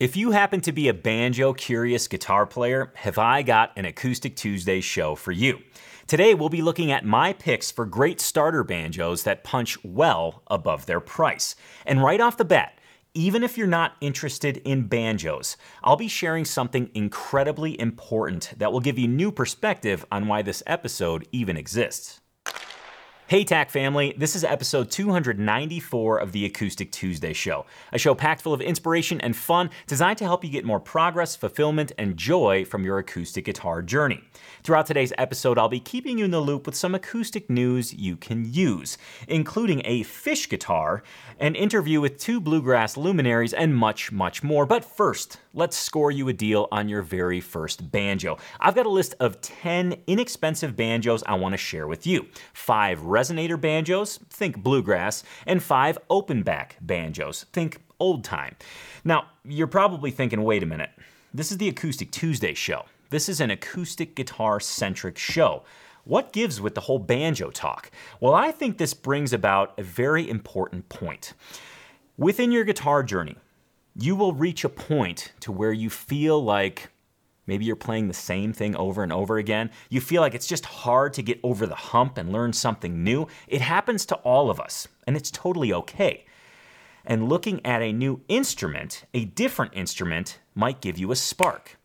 If 0.00 0.16
you 0.16 0.30
happen 0.30 0.62
to 0.62 0.72
be 0.72 0.88
a 0.88 0.94
banjo 0.94 1.52
curious 1.52 2.08
guitar 2.08 2.46
player, 2.46 2.90
have 2.94 3.18
I 3.18 3.42
got 3.42 3.72
an 3.76 3.84
Acoustic 3.84 4.34
Tuesday 4.34 4.80
show 4.80 5.14
for 5.14 5.30
you. 5.30 5.58
Today, 6.06 6.32
we'll 6.32 6.48
be 6.48 6.62
looking 6.62 6.90
at 6.90 7.04
my 7.04 7.34
picks 7.34 7.70
for 7.70 7.84
great 7.84 8.18
starter 8.18 8.64
banjos 8.64 9.24
that 9.24 9.44
punch 9.44 9.76
well 9.84 10.42
above 10.46 10.86
their 10.86 11.00
price. 11.00 11.54
And 11.84 12.02
right 12.02 12.18
off 12.18 12.38
the 12.38 12.46
bat, 12.46 12.78
even 13.12 13.42
if 13.42 13.58
you're 13.58 13.66
not 13.66 13.96
interested 14.00 14.56
in 14.64 14.88
banjos, 14.88 15.58
I'll 15.84 15.96
be 15.96 16.08
sharing 16.08 16.46
something 16.46 16.90
incredibly 16.94 17.78
important 17.78 18.54
that 18.56 18.72
will 18.72 18.80
give 18.80 18.98
you 18.98 19.06
new 19.06 19.30
perspective 19.30 20.06
on 20.10 20.26
why 20.26 20.40
this 20.40 20.62
episode 20.66 21.28
even 21.30 21.58
exists. 21.58 22.22
Hey, 23.30 23.44
TAC 23.44 23.70
family, 23.70 24.12
this 24.16 24.34
is 24.34 24.42
episode 24.42 24.90
294 24.90 26.18
of 26.18 26.32
the 26.32 26.44
Acoustic 26.46 26.90
Tuesday 26.90 27.32
Show, 27.32 27.64
a 27.92 27.98
show 28.00 28.12
packed 28.12 28.42
full 28.42 28.52
of 28.52 28.60
inspiration 28.60 29.20
and 29.20 29.36
fun 29.36 29.70
designed 29.86 30.18
to 30.18 30.24
help 30.24 30.42
you 30.42 30.50
get 30.50 30.64
more 30.64 30.80
progress, 30.80 31.36
fulfillment, 31.36 31.92
and 31.96 32.16
joy 32.16 32.64
from 32.64 32.82
your 32.82 32.98
acoustic 32.98 33.44
guitar 33.44 33.82
journey. 33.82 34.24
Throughout 34.64 34.86
today's 34.86 35.12
episode, 35.16 35.58
I'll 35.58 35.68
be 35.68 35.78
keeping 35.78 36.18
you 36.18 36.24
in 36.24 36.32
the 36.32 36.40
loop 36.40 36.66
with 36.66 36.74
some 36.74 36.92
acoustic 36.92 37.48
news 37.48 37.94
you 37.94 38.16
can 38.16 38.52
use, 38.52 38.98
including 39.28 39.82
a 39.84 40.02
fish 40.02 40.48
guitar, 40.48 41.04
an 41.38 41.54
interview 41.54 42.00
with 42.00 42.18
two 42.18 42.40
bluegrass 42.40 42.96
luminaries, 42.96 43.54
and 43.54 43.76
much, 43.76 44.10
much 44.10 44.42
more. 44.42 44.66
But 44.66 44.84
first, 44.84 45.38
let's 45.54 45.76
score 45.76 46.10
you 46.10 46.28
a 46.28 46.32
deal 46.32 46.66
on 46.72 46.88
your 46.88 47.02
very 47.02 47.40
first 47.40 47.92
banjo. 47.92 48.38
I've 48.58 48.74
got 48.74 48.86
a 48.86 48.90
list 48.90 49.14
of 49.20 49.40
10 49.40 49.94
inexpensive 50.08 50.74
banjos 50.74 51.22
I 51.28 51.34
want 51.34 51.52
to 51.52 51.58
share 51.58 51.86
with 51.86 52.08
you. 52.08 52.26
Five 52.52 53.04
resonator 53.20 53.60
banjos, 53.60 54.18
think 54.30 54.56
bluegrass, 54.62 55.22
and 55.46 55.62
five 55.62 55.98
open 56.08 56.42
back 56.42 56.76
banjos, 56.80 57.44
think 57.52 57.82
old 57.98 58.24
time. 58.24 58.56
Now, 59.04 59.28
you're 59.44 59.66
probably 59.66 60.10
thinking, 60.10 60.42
wait 60.42 60.62
a 60.62 60.66
minute, 60.66 60.90
this 61.34 61.52
is 61.52 61.58
the 61.58 61.68
Acoustic 61.68 62.10
Tuesday 62.10 62.54
show. 62.54 62.86
This 63.10 63.28
is 63.28 63.40
an 63.40 63.50
acoustic 63.50 64.14
guitar 64.14 64.60
centric 64.60 65.18
show. 65.18 65.64
What 66.04 66.32
gives 66.32 66.60
with 66.60 66.74
the 66.74 66.80
whole 66.82 66.98
banjo 66.98 67.50
talk? 67.50 67.90
Well, 68.20 68.34
I 68.34 68.52
think 68.52 68.78
this 68.78 68.94
brings 68.94 69.32
about 69.32 69.78
a 69.78 69.82
very 69.82 70.28
important 70.28 70.88
point. 70.88 71.34
Within 72.16 72.52
your 72.52 72.64
guitar 72.64 73.02
journey, 73.02 73.36
you 73.94 74.16
will 74.16 74.32
reach 74.32 74.64
a 74.64 74.68
point 74.68 75.32
to 75.40 75.52
where 75.52 75.72
you 75.72 75.90
feel 75.90 76.42
like 76.42 76.90
maybe 77.50 77.64
you're 77.64 77.74
playing 77.74 78.06
the 78.06 78.14
same 78.14 78.52
thing 78.52 78.76
over 78.76 79.02
and 79.02 79.12
over 79.12 79.36
again. 79.36 79.72
You 79.88 80.00
feel 80.00 80.22
like 80.22 80.34
it's 80.34 80.46
just 80.46 80.64
hard 80.64 81.12
to 81.14 81.22
get 81.22 81.40
over 81.42 81.66
the 81.66 81.74
hump 81.74 82.16
and 82.16 82.30
learn 82.30 82.52
something 82.52 83.02
new. 83.02 83.26
It 83.48 83.60
happens 83.60 84.06
to 84.06 84.14
all 84.18 84.50
of 84.50 84.60
us, 84.60 84.86
and 85.04 85.16
it's 85.16 85.32
totally 85.32 85.72
okay. 85.72 86.26
And 87.04 87.28
looking 87.28 87.60
at 87.66 87.82
a 87.82 87.92
new 87.92 88.20
instrument, 88.28 89.04
a 89.12 89.24
different 89.24 89.72
instrument, 89.74 90.38
might 90.54 90.80
give 90.80 90.96
you 90.96 91.10
a 91.10 91.16
spark. 91.16 91.76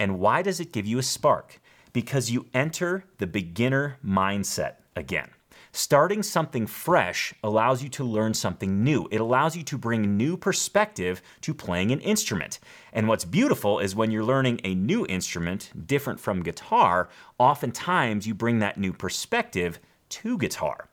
And 0.00 0.18
why 0.18 0.42
does 0.42 0.58
it 0.58 0.72
give 0.72 0.84
you 0.84 0.98
a 0.98 1.04
spark? 1.04 1.60
Because 1.92 2.32
you 2.32 2.46
enter 2.52 3.04
the 3.18 3.28
beginner 3.28 3.98
mindset 4.04 4.78
again. 4.96 5.30
Starting 5.74 6.22
something 6.22 6.66
fresh 6.66 7.32
allows 7.42 7.82
you 7.82 7.88
to 7.88 8.04
learn 8.04 8.34
something 8.34 8.84
new. 8.84 9.08
It 9.10 9.22
allows 9.22 9.56
you 9.56 9.62
to 9.62 9.78
bring 9.78 10.18
new 10.18 10.36
perspective 10.36 11.22
to 11.40 11.54
playing 11.54 11.90
an 11.92 12.00
instrument. 12.00 12.60
And 12.92 13.08
what's 13.08 13.24
beautiful 13.24 13.78
is 13.78 13.96
when 13.96 14.10
you're 14.10 14.22
learning 14.22 14.60
a 14.64 14.74
new 14.74 15.06
instrument, 15.06 15.70
different 15.86 16.20
from 16.20 16.42
guitar, 16.42 17.08
oftentimes 17.38 18.26
you 18.26 18.34
bring 18.34 18.58
that 18.58 18.76
new 18.76 18.92
perspective 18.92 19.80
to 20.10 20.36
guitar. 20.36 20.90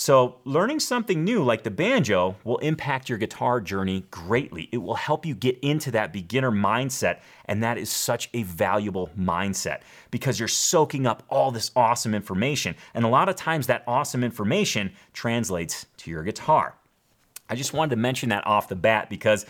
So, 0.00 0.36
learning 0.44 0.78
something 0.78 1.24
new 1.24 1.42
like 1.42 1.64
the 1.64 1.72
banjo 1.72 2.36
will 2.44 2.58
impact 2.58 3.08
your 3.08 3.18
guitar 3.18 3.60
journey 3.60 4.04
greatly. 4.12 4.68
It 4.70 4.76
will 4.76 4.94
help 4.94 5.26
you 5.26 5.34
get 5.34 5.58
into 5.58 5.90
that 5.90 6.12
beginner 6.12 6.52
mindset, 6.52 7.18
and 7.46 7.64
that 7.64 7.78
is 7.78 7.90
such 7.90 8.30
a 8.32 8.44
valuable 8.44 9.10
mindset 9.18 9.80
because 10.12 10.38
you're 10.38 10.46
soaking 10.46 11.04
up 11.04 11.24
all 11.28 11.50
this 11.50 11.72
awesome 11.74 12.14
information. 12.14 12.76
And 12.94 13.04
a 13.04 13.08
lot 13.08 13.28
of 13.28 13.34
times, 13.34 13.66
that 13.66 13.82
awesome 13.88 14.22
information 14.22 14.92
translates 15.14 15.86
to 15.96 16.12
your 16.12 16.22
guitar. 16.22 16.76
I 17.48 17.56
just 17.56 17.72
wanted 17.72 17.90
to 17.90 18.00
mention 18.00 18.28
that 18.28 18.46
off 18.46 18.68
the 18.68 18.76
bat 18.76 19.10
because 19.10 19.46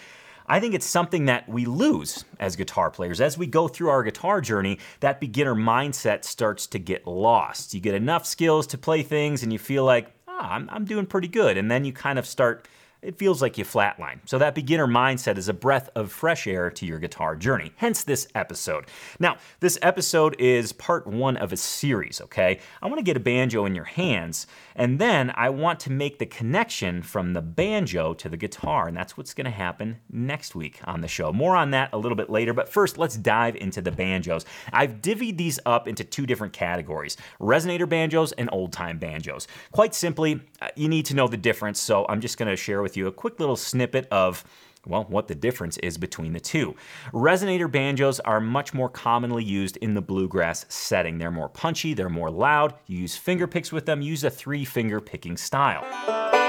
I 0.46 0.60
think 0.60 0.72
it's 0.72 0.86
something 0.86 1.26
that 1.26 1.46
we 1.46 1.66
lose 1.66 2.24
as 2.40 2.56
guitar 2.56 2.90
players. 2.90 3.20
As 3.20 3.36
we 3.36 3.46
go 3.46 3.68
through 3.68 3.90
our 3.90 4.02
guitar 4.02 4.40
journey, 4.40 4.78
that 5.00 5.20
beginner 5.20 5.54
mindset 5.54 6.24
starts 6.24 6.66
to 6.68 6.78
get 6.78 7.06
lost. 7.06 7.74
You 7.74 7.80
get 7.80 7.94
enough 7.94 8.24
skills 8.24 8.66
to 8.68 8.78
play 8.78 9.02
things, 9.02 9.42
and 9.42 9.52
you 9.52 9.58
feel 9.58 9.84
like, 9.84 10.14
ah, 10.38 10.52
I'm, 10.54 10.68
I'm 10.70 10.84
doing 10.84 11.06
pretty 11.06 11.28
good. 11.28 11.56
And 11.56 11.70
then 11.70 11.84
you 11.84 11.92
kind 11.92 12.18
of 12.18 12.26
start 12.26 12.66
it 13.00 13.18
feels 13.18 13.40
like 13.40 13.56
you 13.56 13.64
flatline. 13.64 14.18
So 14.24 14.38
that 14.38 14.54
beginner 14.54 14.86
mindset 14.86 15.38
is 15.38 15.48
a 15.48 15.52
breath 15.52 15.88
of 15.94 16.10
fresh 16.10 16.46
air 16.46 16.70
to 16.70 16.84
your 16.84 16.98
guitar 16.98 17.36
journey, 17.36 17.72
hence 17.76 18.02
this 18.02 18.26
episode. 18.34 18.86
Now, 19.20 19.36
this 19.60 19.78
episode 19.82 20.34
is 20.40 20.72
part 20.72 21.06
one 21.06 21.36
of 21.36 21.52
a 21.52 21.56
series, 21.56 22.20
okay? 22.20 22.58
I 22.82 22.86
want 22.86 22.98
to 22.98 23.04
get 23.04 23.16
a 23.16 23.20
banjo 23.20 23.64
in 23.66 23.74
your 23.74 23.84
hands, 23.84 24.46
and 24.74 24.98
then 24.98 25.32
I 25.36 25.50
want 25.50 25.78
to 25.80 25.92
make 25.92 26.18
the 26.18 26.26
connection 26.26 27.02
from 27.02 27.34
the 27.34 27.42
banjo 27.42 28.14
to 28.14 28.28
the 28.28 28.36
guitar, 28.36 28.88
and 28.88 28.96
that's 28.96 29.16
what's 29.16 29.34
to 29.44 29.50
happen 29.50 29.98
next 30.10 30.56
week 30.56 30.80
on 30.84 31.00
the 31.00 31.08
show. 31.08 31.32
More 31.32 31.54
on 31.54 31.70
that 31.70 31.90
a 31.92 31.98
little 31.98 32.16
bit 32.16 32.30
later, 32.30 32.52
but 32.52 32.68
first, 32.68 32.98
let's 32.98 33.16
dive 33.16 33.54
into 33.54 33.80
the 33.80 33.92
banjos. 33.92 34.44
I've 34.72 35.00
divvied 35.00 35.36
these 35.36 35.60
up 35.64 35.86
into 35.86 36.02
two 36.02 36.26
different 36.26 36.52
categories 36.52 37.16
resonator 37.40 37.88
banjos 37.88 38.32
and 38.32 38.48
old 38.52 38.72
time 38.72 38.98
banjos. 38.98 39.46
Quite 39.70 39.94
simply, 39.94 40.40
uh, 40.60 40.68
you 40.74 40.88
need 40.88 41.06
to 41.06 41.14
know 41.14 41.28
the 41.28 41.36
difference, 41.36 41.78
so 41.78 42.04
I'm 42.08 42.20
just 42.20 42.38
to 42.48 42.56
share 42.56 42.82
with 42.82 42.87
you 42.96 43.06
a 43.06 43.12
quick 43.12 43.40
little 43.40 43.56
snippet 43.56 44.06
of 44.10 44.44
well, 44.86 45.04
what 45.08 45.28
the 45.28 45.34
difference 45.34 45.76
is 45.78 45.98
between 45.98 46.32
the 46.32 46.40
two. 46.40 46.74
Resonator 47.12 47.70
banjos 47.70 48.20
are 48.20 48.40
much 48.40 48.72
more 48.72 48.88
commonly 48.88 49.44
used 49.44 49.76
in 49.78 49.94
the 49.94 50.00
bluegrass 50.00 50.64
setting. 50.68 51.18
They're 51.18 51.30
more 51.30 51.48
punchy, 51.48 51.94
they're 51.94 52.08
more 52.08 52.30
loud. 52.30 52.74
You 52.86 52.98
use 52.98 53.16
finger 53.16 53.46
picks 53.46 53.70
with 53.70 53.86
them, 53.86 54.00
use 54.00 54.24
a 54.24 54.30
three 54.30 54.64
finger 54.64 55.00
picking 55.00 55.36
style. 55.36 56.47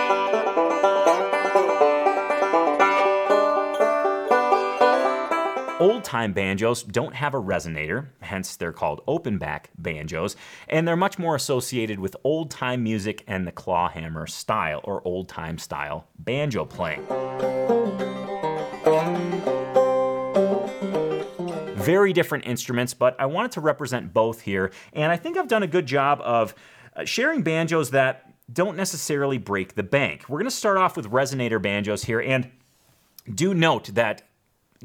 Old 5.79 6.03
time 6.03 6.33
banjos 6.33 6.83
don't 6.83 7.15
have 7.15 7.33
a 7.33 7.41
resonator, 7.41 8.07
hence 8.19 8.57
they're 8.57 8.73
called 8.73 9.01
open 9.07 9.37
back 9.37 9.69
banjos, 9.77 10.35
and 10.67 10.85
they're 10.85 10.97
much 10.97 11.17
more 11.17 11.35
associated 11.35 11.99
with 11.99 12.17
old 12.25 12.51
time 12.51 12.83
music 12.83 13.23
and 13.27 13.47
the 13.47 13.53
clawhammer 13.53 14.27
style 14.27 14.81
or 14.83 15.01
old 15.07 15.29
time 15.29 15.57
style 15.57 16.05
banjo 16.19 16.65
playing. 16.65 17.05
Very 21.77 22.11
different 22.11 22.45
instruments, 22.45 22.93
but 22.93 23.15
I 23.17 23.27
wanted 23.27 23.51
to 23.53 23.61
represent 23.61 24.13
both 24.13 24.41
here, 24.41 24.73
and 24.91 25.13
I 25.13 25.15
think 25.15 25.37
I've 25.37 25.47
done 25.47 25.63
a 25.63 25.67
good 25.67 25.85
job 25.85 26.19
of 26.25 26.53
uh, 26.93 27.05
sharing 27.05 27.41
banjos 27.41 27.91
that 27.91 28.33
don't 28.51 28.75
necessarily 28.75 29.37
break 29.37 29.75
the 29.75 29.83
bank. 29.83 30.27
We're 30.27 30.39
to 30.43 30.51
start 30.51 30.77
off 30.77 30.97
with 30.97 31.09
resonator 31.09 31.61
banjos 31.61 32.03
here, 32.03 32.19
and 32.19 32.51
do 33.33 33.53
note 33.53 33.93
that 33.93 34.23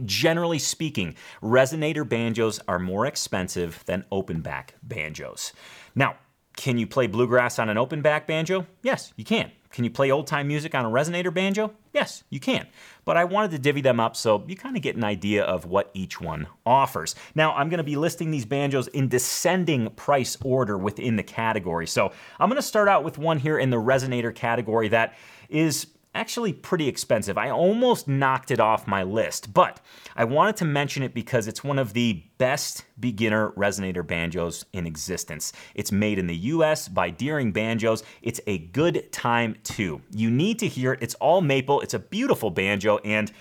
Generally 0.05 0.59
speaking, 0.59 1.15
resonator 1.43 2.09
banjos 2.09 2.59
are 2.67 2.79
more 2.79 3.07
expensive 3.07 3.83
than 3.87 4.05
open 4.11 4.41
back 4.41 4.75
banjos. 4.83 5.53
Now, 5.95 6.17
can 6.57 6.79
you 6.79 6.87
play 6.87 7.07
bluegrass 7.07 7.59
on 7.59 7.69
an 7.69 7.79
open 7.79 8.01
back 8.01 8.27
banjo? 8.27 8.67
Yes, 8.83 9.13
you 9.17 9.25
can. 9.25 9.51
Can 9.71 9.83
you 9.83 9.91
play 9.91 10.13
old 10.13 10.29
time 10.29 10.47
music 10.47 10.73
on 10.75 10.85
a 10.85 10.89
resonator 10.89 11.35
banjo? 11.35 11.73
Yes, 11.93 12.23
you 12.31 12.39
can. 12.39 12.69
But 13.05 13.17
I 13.17 13.25
wanted 13.25 13.51
to 13.53 13.59
divvy 13.59 13.81
them 13.81 13.99
up 13.99 14.15
so 14.15 14.45
you 14.47 14.55
kind 14.55 14.77
of 14.77 14.83
get 14.83 14.95
an 14.95 15.03
idea 15.03 15.43
of 15.43 15.67
what 15.67 15.91
each 15.95 16.21
one 16.21 16.47
offers. 16.65 17.17
Now, 17.35 17.53
I'm 17.55 17.69
going 17.69 17.79
to 17.79 17.85
be 17.85 17.97
listing 17.97 18.31
these 18.31 18.45
banjos 18.45 18.87
in 18.89 19.09
descending 19.09 19.91
price 19.91 20.37
order 20.45 20.79
within 20.79 21.17
the 21.17 21.25
category. 21.25 21.89
So 21.89 22.13
I'm 22.39 22.49
going 22.49 22.61
to 22.61 22.67
start 22.67 22.89
out 22.89 23.03
with 23.03 23.19
one 23.19 23.39
here 23.39 23.59
in 23.59 23.71
the 23.71 23.77
resonator 23.77 24.33
category 24.33 24.89
that 24.89 25.15
is 25.49 25.89
actually 26.15 26.53
pretty 26.53 26.89
expensive. 26.89 27.37
I 27.37 27.51
almost 27.51 28.09
knocked 28.09 28.51
it 28.51 28.61
off 28.61 28.87
my 28.87 29.03
list, 29.03 29.53
but 29.53 29.81
I 30.17 30.25
wanted 30.25 30.57
to 30.57 30.65
mention 30.65 31.03
it 31.03 31.15
because 31.15 31.49
it's 31.49 31.65
one 31.65 31.79
of 31.79 31.93
the 31.93 32.23
best 32.39 32.85
beginner 32.99 33.51
resonator 33.51 34.07
banjos 34.07 34.65
in 34.73 34.87
existence. 34.87 35.53
It's 35.75 35.93
made 35.93 36.19
in 36.19 36.27
the 36.27 36.37
US 36.37 36.89
by 36.89 37.11
Deering 37.11 37.53
Banjos. 37.53 38.03
It's 38.23 38.41
a 38.47 38.59
Good 38.59 39.13
Time 39.13 39.57
2. 39.65 40.01
You 40.13 40.31
need 40.31 40.59
to 40.61 40.69
hear 40.69 40.93
it. 40.93 41.03
It's 41.03 41.15
all 41.17 41.41
maple. 41.41 41.81
It's 41.81 41.95
a 41.95 41.99
beautiful 41.99 42.51
banjo 42.51 42.99
and 42.99 43.33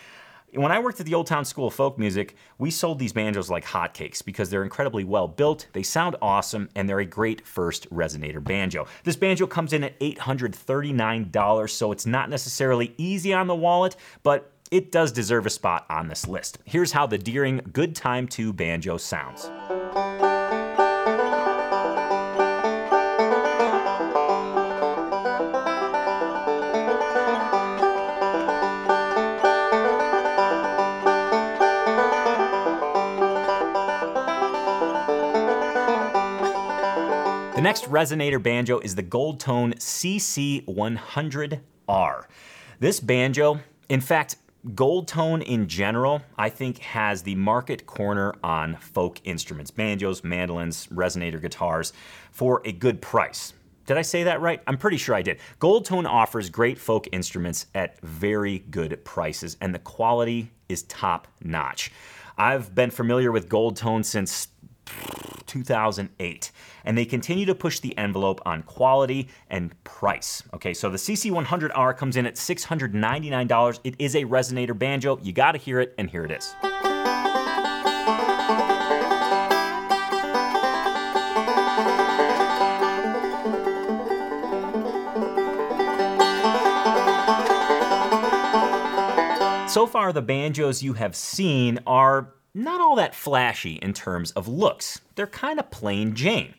when 0.55 0.71
I 0.71 0.79
worked 0.79 0.99
at 0.99 1.05
the 1.05 1.13
Old 1.13 1.27
Town 1.27 1.45
School 1.45 1.67
of 1.67 1.73
Folk 1.73 1.97
Music, 1.97 2.35
we 2.57 2.69
sold 2.71 2.99
these 2.99 3.13
banjos 3.13 3.49
like 3.49 3.65
hotcakes 3.65 4.23
because 4.23 4.49
they're 4.49 4.63
incredibly 4.63 5.03
well 5.03 5.27
built, 5.27 5.67
they 5.73 5.83
sound 5.83 6.15
awesome, 6.21 6.69
and 6.75 6.87
they're 6.87 6.99
a 6.99 7.05
great 7.05 7.45
first 7.45 7.89
resonator 7.89 8.43
banjo. 8.43 8.87
This 9.03 9.15
banjo 9.15 9.47
comes 9.47 9.73
in 9.73 9.83
at 9.83 9.99
$839, 9.99 11.69
so 11.69 11.91
it's 11.91 12.05
not 12.05 12.29
necessarily 12.29 12.93
easy 12.97 13.33
on 13.33 13.47
the 13.47 13.55
wallet, 13.55 13.95
but 14.21 14.51
it 14.71 14.91
does 14.91 15.11
deserve 15.11 15.45
a 15.45 15.51
spot 15.51 15.85
on 15.89 16.07
this 16.07 16.27
list. 16.27 16.57
Here's 16.65 16.91
how 16.91 17.07
the 17.07 17.17
Deering 17.17 17.61
Good 17.71 17.95
Time 17.95 18.27
2 18.27 18.53
banjo 18.53 18.97
sounds. 18.97 19.49
Next 37.63 37.85
resonator 37.85 38.43
banjo 38.43 38.79
is 38.79 38.93
the 38.93 39.01
Goldtone 39.01 39.73
CC100R. 39.75 42.25
This 42.79 42.99
banjo, 42.99 43.61
in 43.87 44.01
fact, 44.01 44.35
Goldtone 44.67 45.41
in 45.41 45.69
general, 45.69 46.21
I 46.37 46.49
think, 46.49 46.79
has 46.79 47.23
the 47.23 47.35
market 47.35 47.85
corner 47.85 48.35
on 48.43 48.75
folk 48.75 49.21
instruments, 49.23 49.71
banjos, 49.71 50.25
mandolins, 50.25 50.87
resonator 50.87 51.41
guitars, 51.41 51.93
for 52.31 52.61
a 52.65 52.73
good 52.73 53.01
price. 53.01 53.53
Did 53.85 53.97
I 53.97 54.01
say 54.01 54.23
that 54.23 54.41
right? 54.41 54.61
I'm 54.67 54.77
pretty 54.77 54.97
sure 54.97 55.15
I 55.15 55.21
did. 55.21 55.39
Goldtone 55.61 56.05
offers 56.05 56.49
great 56.49 56.77
folk 56.77 57.07
instruments 57.13 57.67
at 57.73 57.97
very 58.01 58.59
good 58.59 59.05
prices, 59.05 59.55
and 59.61 59.73
the 59.73 59.79
quality 59.79 60.51
is 60.67 60.83
top 60.83 61.29
notch. 61.41 61.93
I've 62.37 62.75
been 62.75 62.91
familiar 62.91 63.31
with 63.31 63.47
Goldtone 63.47 64.03
since 64.03 64.49
2008 65.45 66.51
and 66.85 66.97
they 66.97 67.05
continue 67.05 67.45
to 67.45 67.55
push 67.55 67.79
the 67.79 67.97
envelope 67.97 68.41
on 68.45 68.63
quality 68.63 69.29
and 69.49 69.71
price. 69.83 70.43
Okay, 70.53 70.73
so 70.73 70.89
the 70.89 70.97
CC100R 70.97 71.95
comes 71.95 72.17
in 72.17 72.25
at 72.25 72.35
$699. 72.35 73.79
It 73.83 73.95
is 73.99 74.15
a 74.15 74.23
resonator 74.23 74.77
banjo. 74.77 75.19
You 75.21 75.33
got 75.33 75.53
to 75.53 75.57
hear 75.57 75.79
it, 75.79 75.93
and 75.97 76.09
here 76.09 76.25
it 76.25 76.31
is. 76.31 76.55
So 89.73 89.87
far, 89.87 90.13
the 90.13 90.21
banjos 90.21 90.83
you 90.83 90.93
have 90.93 91.15
seen 91.15 91.79
are 91.87 92.35
not 92.53 92.81
all 92.81 92.95
that 92.95 93.15
flashy 93.15 93.73
in 93.75 93.93
terms 93.93 94.31
of 94.31 94.47
looks. 94.47 95.01
They're 95.15 95.27
kind 95.27 95.59
of 95.59 95.71
plain 95.71 96.13
Jane. 96.15 96.53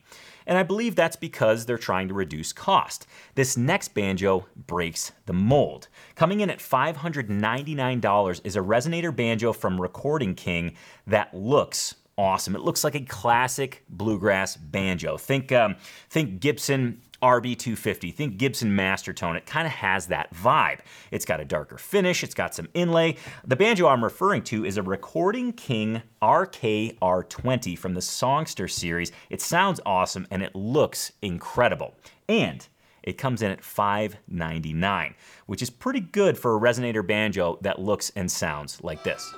And 0.47 0.59
I 0.59 0.63
believe 0.63 0.95
that's 0.95 1.17
because 1.17 1.65
they're 1.65 1.79
trying 1.79 2.09
to 2.09 2.15
reduce 2.15 2.53
cost. 2.53 3.07
This 3.35 3.57
next 3.57 3.95
banjo 3.95 4.47
breaks 4.67 5.13
the 5.27 5.33
mold. 5.33 5.89
Coming 6.17 6.41
in 6.41 6.51
at 6.51 6.59
$599 6.59 8.41
is 8.45 8.57
a 8.57 8.61
resonator 8.61 9.15
banjo 9.15 9.53
from 9.53 9.81
Recording 9.81 10.35
King 10.35 10.77
that 11.07 11.33
looks 11.33 11.95
awesome. 12.19 12.55
It 12.55 12.63
looks 12.63 12.85
like 12.85 12.95
a 12.95 13.01
classic 13.01 13.85
bluegrass 13.89 14.57
banjo. 14.57 15.17
Think, 15.17 15.51
um, 15.51 15.77
think 16.11 16.41
Gibson 16.41 17.01
RB250. 17.25 18.13
Think 18.13 18.37
Gibson 18.37 18.77
Mastertone. 18.77 19.35
It 19.35 19.47
kind 19.47 19.67
of 19.67 19.73
has 19.73 20.09
that 20.09 20.33
vibe. 20.35 20.81
It's 21.11 21.25
got 21.25 21.41
a 21.41 21.45
darker 21.45 21.79
finish, 21.79 22.23
it's 22.23 22.35
got 22.35 22.55
some 22.55 22.69
inlay. 22.75 23.17
The 23.47 23.57
banjo 23.57 23.89
I'm 23.89 24.05
referring 24.05 24.43
to 24.43 24.67
is 24.67 24.77
a 24.77 24.83
Recording 24.83 25.55
King 25.55 26.03
RKR20 26.21 27.79
from 27.79 27.95
the 27.95 28.03
Songster 28.03 28.69
series. 28.71 29.11
It 29.31 29.41
sounds 29.41 29.81
awesome 29.87 30.27
and 30.31 30.43
it 30.43 30.55
looks 30.55 31.13
incredible. 31.23 31.95
And 32.29 32.69
it 33.03 33.17
comes 33.17 33.41
in 33.41 33.51
at 33.51 33.65
599, 33.65 35.15
which 35.47 35.63
is 35.63 35.71
pretty 35.71 36.01
good 36.01 36.37
for 36.37 36.55
a 36.55 36.61
resonator 36.61 37.07
banjo 37.07 37.59
that 37.63 37.79
looks 37.79 38.11
and 38.15 38.31
sounds 38.31 38.83
like 38.83 39.03
this. 39.03 39.33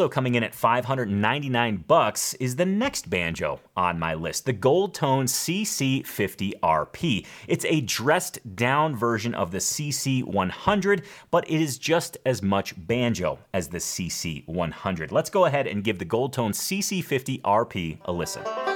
Also 0.00 0.08
coming 0.08 0.34
in 0.34 0.42
at 0.42 0.54
599 0.54 1.84
bucks 1.86 2.32
is 2.40 2.56
the 2.56 2.64
next 2.64 3.10
banjo 3.10 3.60
on 3.76 3.98
my 3.98 4.14
list, 4.14 4.46
the 4.46 4.54
Goldtone 4.54 5.28
CC50RP. 5.28 7.26
It's 7.46 7.66
a 7.66 7.82
dressed 7.82 8.56
down 8.56 8.96
version 8.96 9.34
of 9.34 9.50
the 9.50 9.58
CC100, 9.58 11.04
but 11.30 11.50
it 11.50 11.60
is 11.60 11.76
just 11.76 12.16
as 12.24 12.42
much 12.42 12.72
banjo 12.86 13.40
as 13.52 13.68
the 13.68 13.76
CC100. 13.76 15.12
Let's 15.12 15.28
go 15.28 15.44
ahead 15.44 15.66
and 15.66 15.84
give 15.84 15.98
the 15.98 16.06
Goldtone 16.06 16.54
CC50RP 16.54 17.98
a 18.06 18.12
listen. 18.12 18.69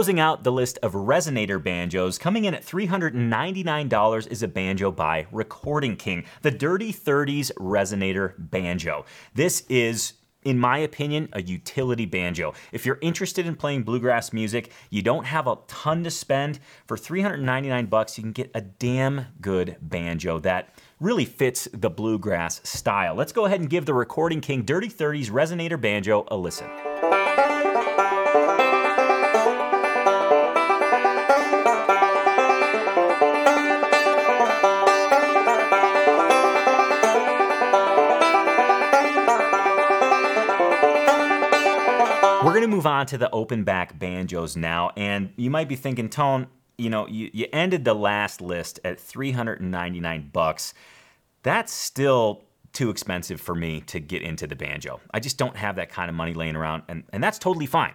Closing 0.00 0.18
out 0.18 0.44
the 0.44 0.50
list 0.50 0.78
of 0.82 0.94
resonator 0.94 1.62
banjos, 1.62 2.16
coming 2.16 2.46
in 2.46 2.54
at 2.54 2.64
$399 2.64 4.28
is 4.28 4.42
a 4.42 4.48
banjo 4.48 4.90
by 4.90 5.26
Recording 5.30 5.94
King, 5.94 6.24
the 6.40 6.50
Dirty 6.50 6.90
30s 6.90 7.52
Resonator 7.58 8.32
Banjo. 8.38 9.04
This 9.34 9.66
is 9.68 10.14
in 10.42 10.58
my 10.58 10.78
opinion, 10.78 11.28
a 11.34 11.42
utility 11.42 12.06
banjo. 12.06 12.54
If 12.72 12.86
you're 12.86 12.98
interested 13.02 13.46
in 13.46 13.56
playing 13.56 13.82
bluegrass 13.82 14.32
music, 14.32 14.72
you 14.88 15.02
don't 15.02 15.26
have 15.26 15.46
a 15.46 15.58
ton 15.68 16.02
to 16.04 16.10
spend, 16.10 16.60
for 16.86 16.96
399 16.96 17.84
bucks 17.84 18.16
you 18.16 18.22
can 18.22 18.32
get 18.32 18.50
a 18.54 18.62
damn 18.62 19.26
good 19.42 19.76
banjo 19.82 20.38
that 20.38 20.74
really 20.98 21.26
fits 21.26 21.68
the 21.74 21.90
bluegrass 21.90 22.66
style. 22.66 23.14
Let's 23.14 23.32
go 23.32 23.44
ahead 23.44 23.60
and 23.60 23.68
give 23.68 23.84
the 23.84 23.92
Recording 23.92 24.40
King 24.40 24.62
Dirty 24.62 24.88
30s 24.88 25.30
Resonator 25.30 25.78
Banjo 25.78 26.24
a 26.28 26.38
listen. 26.38 26.70
Move 42.80 42.86
on 42.86 43.04
to 43.04 43.18
the 43.18 43.28
open 43.30 43.62
back 43.62 43.98
banjos 43.98 44.56
now. 44.56 44.90
And 44.96 45.34
you 45.36 45.50
might 45.50 45.68
be 45.68 45.76
thinking, 45.76 46.08
Tone, 46.08 46.46
you 46.78 46.88
know, 46.88 47.06
you, 47.06 47.28
you 47.30 47.46
ended 47.52 47.84
the 47.84 47.92
last 47.92 48.40
list 48.40 48.80
at 48.86 48.98
399 48.98 50.30
bucks. 50.32 50.72
That's 51.42 51.74
still 51.74 52.44
too 52.72 52.88
expensive 52.88 53.38
for 53.38 53.54
me 53.54 53.82
to 53.82 54.00
get 54.00 54.22
into 54.22 54.46
the 54.46 54.56
banjo. 54.56 54.98
I 55.12 55.20
just 55.20 55.36
don't 55.36 55.58
have 55.58 55.76
that 55.76 55.90
kind 55.90 56.08
of 56.08 56.14
money 56.14 56.32
laying 56.32 56.56
around, 56.56 56.84
and, 56.88 57.04
and 57.12 57.22
that's 57.22 57.38
totally 57.38 57.66
fine. 57.66 57.92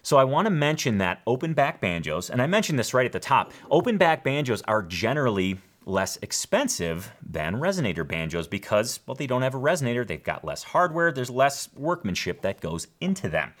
So 0.00 0.16
I 0.16 0.24
want 0.24 0.46
to 0.46 0.50
mention 0.50 0.96
that 0.98 1.20
open 1.26 1.52
back 1.52 1.82
banjos, 1.82 2.30
and 2.30 2.40
I 2.40 2.46
mentioned 2.46 2.78
this 2.78 2.94
right 2.94 3.04
at 3.04 3.12
the 3.12 3.20
top, 3.20 3.52
open 3.70 3.98
back 3.98 4.24
banjos 4.24 4.62
are 4.62 4.82
generally 4.82 5.58
less 5.84 6.16
expensive 6.22 7.12
than 7.22 7.56
resonator 7.56 8.08
banjos 8.08 8.48
because, 8.48 9.00
well, 9.06 9.16
they 9.16 9.26
don't 9.26 9.42
have 9.42 9.54
a 9.54 9.58
resonator, 9.58 10.06
they've 10.06 10.24
got 10.24 10.46
less 10.46 10.62
hardware, 10.62 11.12
there's 11.12 11.28
less 11.28 11.68
workmanship 11.76 12.40
that 12.40 12.62
goes 12.62 12.86
into 13.02 13.28
them. 13.28 13.52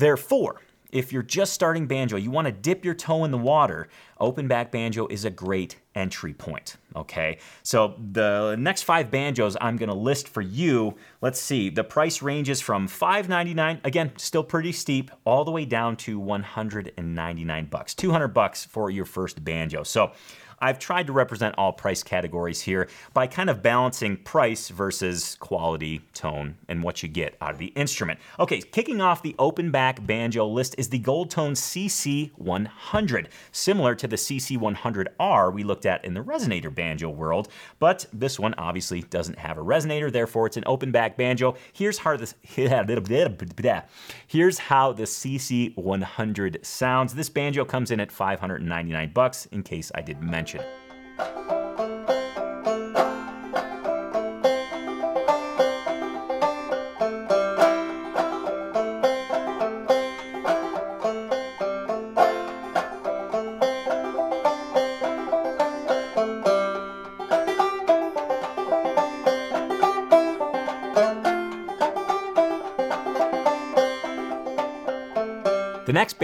Therefore, 0.00 0.62
if 0.92 1.12
you're 1.12 1.22
just 1.22 1.52
starting 1.52 1.86
banjo, 1.86 2.16
you 2.16 2.30
want 2.30 2.46
to 2.46 2.52
dip 2.52 2.86
your 2.86 2.94
toe 2.94 3.24
in 3.24 3.30
the 3.30 3.38
water, 3.38 3.88
open 4.18 4.48
back 4.48 4.72
banjo 4.72 5.06
is 5.08 5.26
a 5.26 5.30
great 5.30 5.76
entry 5.94 6.32
point. 6.32 6.78
Okay, 6.96 7.36
so 7.62 7.94
the 8.12 8.56
next 8.58 8.84
five 8.84 9.10
banjos 9.10 9.58
I'm 9.60 9.76
going 9.76 9.90
to 9.90 9.94
list 9.94 10.26
for 10.26 10.40
you. 10.40 10.96
Let's 11.20 11.38
see, 11.38 11.68
the 11.68 11.84
price 11.84 12.22
ranges 12.22 12.62
from 12.62 12.88
$5.99, 12.88 13.84
again, 13.84 14.12
still 14.16 14.42
pretty 14.42 14.72
steep, 14.72 15.10
all 15.26 15.44
the 15.44 15.50
way 15.50 15.66
down 15.66 15.96
to 15.98 16.18
199 16.18 17.66
bucks, 17.66 17.94
200 17.94 18.28
bucks 18.28 18.64
for 18.64 18.90
your 18.90 19.04
first 19.04 19.44
banjo. 19.44 19.82
So 19.82 20.12
I've 20.62 20.78
tried 20.78 21.06
to 21.06 21.14
represent 21.14 21.54
all 21.56 21.72
price 21.72 22.02
categories 22.02 22.60
here 22.60 22.86
by 23.14 23.26
kind 23.26 23.48
of 23.48 23.62
balancing 23.62 24.18
price 24.18 24.68
versus 24.68 25.38
quality, 25.40 26.02
tone, 26.12 26.58
and 26.68 26.82
what 26.82 27.02
you 27.02 27.08
get 27.08 27.34
out 27.40 27.52
of 27.52 27.58
the 27.58 27.68
instrument. 27.68 28.20
Okay, 28.38 28.60
kicking 28.60 29.00
off 29.00 29.22
the 29.22 29.34
open 29.38 29.70
back 29.70 30.06
banjo 30.06 30.46
list 30.46 30.74
is 30.76 30.90
the 30.90 30.98
Gold 30.98 31.30
Tone 31.30 31.54
CC100, 31.54 33.28
similar 33.52 33.94
to 33.94 34.06
the 34.06 34.16
CC100R 34.16 35.54
we 35.54 35.64
looked 35.64 35.86
at 35.86 36.04
in 36.04 36.12
the 36.12 36.22
resonator 36.22 36.74
banjo 36.74 37.08
world, 37.08 37.48
but 37.78 38.04
this 38.12 38.38
one 38.38 38.52
obviously 38.58 39.00
doesn't 39.02 39.38
have 39.38 39.56
a 39.56 39.64
resonator, 39.64 40.12
therefore 40.12 40.46
it's 40.46 40.58
an 40.58 40.64
open 40.66 40.92
back 40.92 41.16
banjo. 41.16 41.56
Here's 41.72 41.96
how 41.96 42.18
this 42.18 42.34
here's 42.42 42.70
how 44.58 44.92
the 44.92 45.04
CC100 45.04 46.66
sounds. 46.66 47.14
This 47.14 47.30
banjo 47.30 47.64
comes 47.64 47.90
in 47.90 48.00
at 48.00 48.12
599 48.12 49.12
bucks 49.14 49.46
in 49.46 49.62
case 49.62 49.90
I 49.94 50.02
didn't 50.02 50.30
mention 50.30 50.49
attention. 50.54 50.79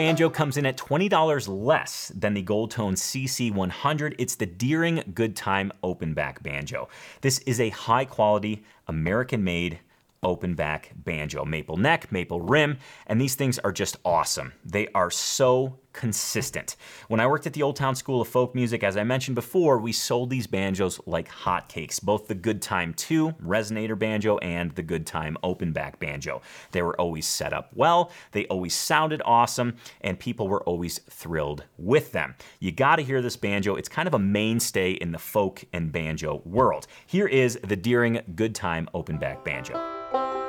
Banjo 0.06 0.30
comes 0.30 0.56
in 0.56 0.64
at 0.64 0.76
$20 0.76 1.48
less 1.48 2.12
than 2.14 2.34
the 2.34 2.42
Gold 2.42 2.70
Tone 2.70 2.94
CC100. 2.94 4.14
It's 4.20 4.36
the 4.36 4.46
Deering 4.46 5.02
Good 5.12 5.34
Time 5.34 5.72
Open 5.82 6.14
Back 6.14 6.44
Banjo. 6.44 6.88
This 7.22 7.40
is 7.40 7.58
a 7.58 7.70
high 7.70 8.04
quality, 8.04 8.62
American 8.86 9.42
made 9.42 9.80
open 10.22 10.54
back 10.54 10.92
banjo. 10.94 11.44
Maple 11.44 11.76
neck, 11.76 12.12
maple 12.12 12.40
rim, 12.40 12.78
and 13.08 13.20
these 13.20 13.34
things 13.34 13.58
are 13.58 13.72
just 13.72 13.96
awesome. 14.04 14.52
They 14.64 14.86
are 14.94 15.10
so 15.10 15.80
consistent. 15.96 16.76
When 17.08 17.18
I 17.18 17.26
worked 17.26 17.46
at 17.46 17.54
the 17.54 17.62
Old 17.62 17.74
Town 17.74 17.96
School 17.96 18.20
of 18.20 18.28
Folk 18.28 18.54
Music, 18.54 18.84
as 18.84 18.96
I 18.96 19.02
mentioned 19.02 19.34
before, 19.34 19.78
we 19.78 19.92
sold 19.92 20.30
these 20.30 20.46
banjos 20.46 21.00
like 21.06 21.28
hotcakes, 21.28 22.00
both 22.00 22.28
the 22.28 22.34
Good 22.34 22.62
Time 22.62 22.94
2 22.94 23.32
resonator 23.44 23.98
banjo 23.98 24.36
and 24.38 24.70
the 24.72 24.82
Good 24.82 25.06
Time 25.06 25.36
open 25.42 25.72
back 25.72 25.98
banjo. 25.98 26.42
They 26.70 26.82
were 26.82 27.00
always 27.00 27.26
set 27.26 27.52
up 27.52 27.70
well, 27.74 28.12
they 28.32 28.46
always 28.46 28.74
sounded 28.74 29.22
awesome, 29.24 29.76
and 30.02 30.18
people 30.18 30.46
were 30.46 30.62
always 30.64 30.98
thrilled 31.10 31.64
with 31.78 32.12
them. 32.12 32.34
You 32.60 32.72
got 32.72 32.96
to 32.96 33.02
hear 33.02 33.22
this 33.22 33.36
banjo. 33.36 33.74
It's 33.76 33.88
kind 33.88 34.06
of 34.06 34.14
a 34.14 34.18
mainstay 34.18 34.92
in 34.92 35.12
the 35.12 35.18
folk 35.18 35.64
and 35.72 35.90
banjo 35.90 36.42
world. 36.44 36.86
Here 37.06 37.26
is 37.26 37.58
the 37.64 37.76
Deering 37.76 38.20
Good 38.36 38.54
Time 38.54 38.88
open 38.92 39.18
back 39.18 39.44
banjo. 39.44 40.45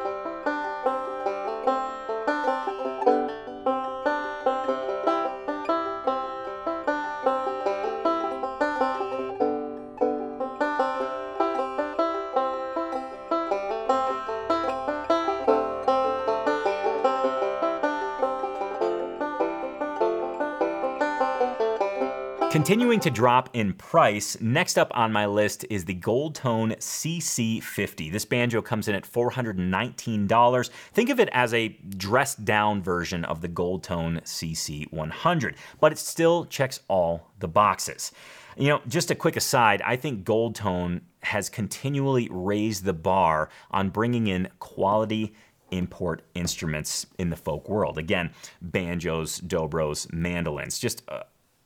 Continuing 22.67 22.99
to 22.99 23.09
drop 23.09 23.49
in 23.53 23.71
price, 23.71 24.35
next 24.41 24.77
up 24.77 24.91
on 24.93 25.09
my 25.09 25.25
list 25.25 25.65
is 25.69 25.85
the 25.85 25.95
Goldtone 25.95 26.75
CC50. 26.75 28.11
This 28.11 28.25
banjo 28.25 28.61
comes 28.61 28.89
in 28.89 28.95
at 28.95 29.09
$419. 29.09 30.69
Think 30.91 31.09
of 31.09 31.21
it 31.21 31.29
as 31.31 31.53
a 31.53 31.69
dressed 31.69 32.43
down 32.43 32.83
version 32.83 33.23
of 33.23 33.39
the 33.39 33.47
Goldtone 33.47 34.21
CC100, 34.21 35.55
but 35.79 35.93
it 35.93 35.97
still 35.97 36.43
checks 36.43 36.81
all 36.89 37.31
the 37.39 37.47
boxes. 37.47 38.11
You 38.57 38.67
know, 38.67 38.81
just 38.85 39.11
a 39.11 39.15
quick 39.15 39.37
aside, 39.37 39.81
I 39.83 39.95
think 39.95 40.25
Goldtone 40.25 40.99
has 41.23 41.47
continually 41.47 42.27
raised 42.29 42.83
the 42.83 42.91
bar 42.91 43.47
on 43.71 43.91
bringing 43.91 44.27
in 44.27 44.49
quality 44.59 45.33
import 45.71 46.21
instruments 46.33 47.05
in 47.17 47.29
the 47.29 47.37
folk 47.37 47.69
world. 47.69 47.97
Again, 47.97 48.31
banjos, 48.61 49.39
dobros, 49.39 50.11
mandolins, 50.11 50.79
just 50.79 51.03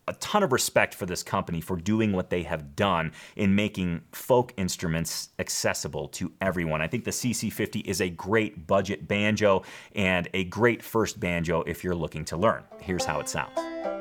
a 0.07 0.13
ton 0.13 0.43
of 0.43 0.51
respect 0.51 0.93
for 0.93 1.05
this 1.05 1.23
company 1.23 1.61
for 1.61 1.75
doing 1.75 2.11
what 2.11 2.29
they 2.29 2.43
have 2.43 2.75
done 2.75 3.11
in 3.35 3.55
making 3.55 4.01
folk 4.11 4.53
instruments 4.57 5.29
accessible 5.39 6.07
to 6.09 6.31
everyone. 6.41 6.81
I 6.81 6.87
think 6.87 7.03
the 7.03 7.11
CC50 7.11 7.85
is 7.85 8.01
a 8.01 8.09
great 8.09 8.67
budget 8.67 9.07
banjo 9.07 9.63
and 9.95 10.27
a 10.33 10.45
great 10.45 10.81
first 10.81 11.19
banjo 11.19 11.61
if 11.63 11.83
you're 11.83 11.95
looking 11.95 12.25
to 12.25 12.37
learn. 12.37 12.63
Here's 12.79 13.05
how 13.05 13.19
it 13.19 13.29
sounds. 13.29 14.00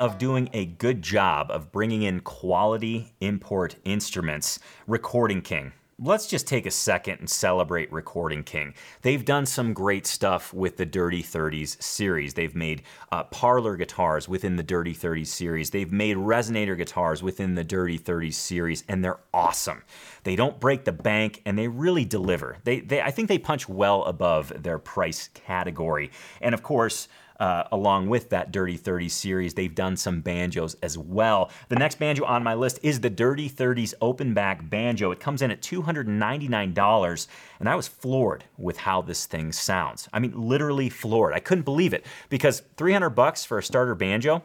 Of 0.00 0.16
doing 0.16 0.48
a 0.54 0.64
good 0.64 1.02
job 1.02 1.50
of 1.50 1.70
bringing 1.70 2.02
in 2.02 2.20
quality 2.20 3.12
import 3.20 3.76
instruments, 3.84 4.58
Recording 4.86 5.42
King. 5.42 5.72
Let's 6.02 6.26
just 6.26 6.48
take 6.48 6.64
a 6.64 6.70
second 6.70 7.18
and 7.18 7.28
celebrate 7.28 7.92
Recording 7.92 8.42
King. 8.42 8.72
They've 9.02 9.22
done 9.22 9.44
some 9.44 9.74
great 9.74 10.06
stuff 10.06 10.54
with 10.54 10.78
the 10.78 10.86
Dirty 10.86 11.22
30s 11.22 11.82
series. 11.82 12.32
They've 12.32 12.54
made 12.54 12.84
uh, 13.12 13.24
parlor 13.24 13.76
guitars 13.76 14.26
within 14.26 14.56
the 14.56 14.62
Dirty 14.62 14.94
30s 14.94 15.26
series. 15.26 15.68
They've 15.68 15.92
made 15.92 16.16
resonator 16.16 16.74
guitars 16.74 17.22
within 17.22 17.54
the 17.54 17.64
Dirty 17.64 17.98
30s 17.98 18.32
series, 18.32 18.82
and 18.88 19.04
they're 19.04 19.20
awesome. 19.34 19.82
They 20.24 20.36
don't 20.36 20.58
break 20.58 20.86
the 20.86 20.92
bank, 20.92 21.42
and 21.44 21.58
they 21.58 21.68
really 21.68 22.06
deliver. 22.06 22.56
They, 22.64 22.80
they, 22.80 23.02
I 23.02 23.10
think 23.10 23.28
they 23.28 23.38
punch 23.38 23.68
well 23.68 24.04
above 24.04 24.54
their 24.56 24.78
price 24.78 25.28
category. 25.34 26.10
And 26.40 26.54
of 26.54 26.62
course, 26.62 27.08
uh, 27.40 27.64
along 27.72 28.08
with 28.08 28.28
that 28.30 28.52
Dirty 28.52 28.78
30s 28.78 29.10
series. 29.10 29.54
They've 29.54 29.74
done 29.74 29.96
some 29.96 30.20
banjos 30.20 30.74
as 30.82 30.96
well. 30.96 31.50
The 31.68 31.76
next 31.76 31.98
banjo 31.98 32.24
on 32.24 32.44
my 32.44 32.54
list 32.54 32.78
is 32.82 33.00
the 33.00 33.10
Dirty 33.10 33.48
30s 33.48 33.94
open 34.00 34.34
back 34.34 34.68
banjo. 34.68 35.10
It 35.10 35.18
comes 35.18 35.42
in 35.42 35.50
at 35.50 35.62
$299, 35.62 37.26
and 37.58 37.68
I 37.68 37.74
was 37.74 37.88
floored 37.88 38.44
with 38.58 38.76
how 38.76 39.00
this 39.00 39.26
thing 39.26 39.52
sounds. 39.52 40.08
I 40.12 40.18
mean, 40.18 40.32
literally 40.36 40.90
floored. 40.90 41.32
I 41.32 41.40
couldn't 41.40 41.64
believe 41.64 41.94
it 41.94 42.06
because 42.28 42.62
300 42.76 43.10
bucks 43.10 43.44
for 43.44 43.58
a 43.58 43.62
starter 43.62 43.94
banjo, 43.94 44.42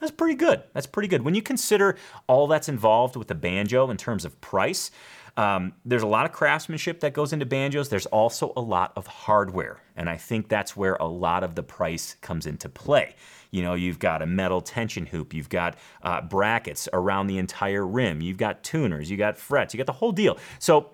that's 0.00 0.12
pretty 0.12 0.34
good. 0.34 0.62
That's 0.72 0.86
pretty 0.86 1.08
good. 1.08 1.22
When 1.22 1.34
you 1.34 1.42
consider 1.42 1.96
all 2.26 2.46
that's 2.46 2.68
involved 2.68 3.16
with 3.16 3.28
the 3.28 3.34
banjo 3.34 3.90
in 3.90 3.96
terms 3.96 4.24
of 4.24 4.40
price, 4.40 4.90
um, 5.36 5.72
there's 5.84 6.02
a 6.02 6.06
lot 6.06 6.26
of 6.26 6.32
craftsmanship 6.32 7.00
that 7.00 7.12
goes 7.12 7.32
into 7.32 7.46
banjos. 7.46 7.88
There's 7.88 8.06
also 8.06 8.52
a 8.56 8.60
lot 8.60 8.92
of 8.96 9.06
hardware. 9.06 9.80
And 9.96 10.08
I 10.08 10.16
think 10.16 10.48
that's 10.48 10.76
where 10.76 10.94
a 10.94 11.06
lot 11.06 11.42
of 11.42 11.54
the 11.54 11.62
price 11.62 12.16
comes 12.20 12.46
into 12.46 12.68
play. 12.68 13.16
You 13.50 13.62
know, 13.62 13.74
you've 13.74 13.98
got 13.98 14.22
a 14.22 14.26
metal 14.26 14.60
tension 14.60 15.06
hoop, 15.06 15.32
you've 15.32 15.48
got 15.48 15.76
uh, 16.02 16.20
brackets 16.20 16.88
around 16.92 17.28
the 17.28 17.38
entire 17.38 17.86
rim, 17.86 18.20
you've 18.20 18.36
got 18.36 18.64
tuners, 18.64 19.10
you 19.10 19.16
got 19.16 19.36
frets, 19.36 19.72
you 19.72 19.78
got 19.78 19.86
the 19.86 19.92
whole 19.92 20.12
deal. 20.12 20.38
So, 20.58 20.90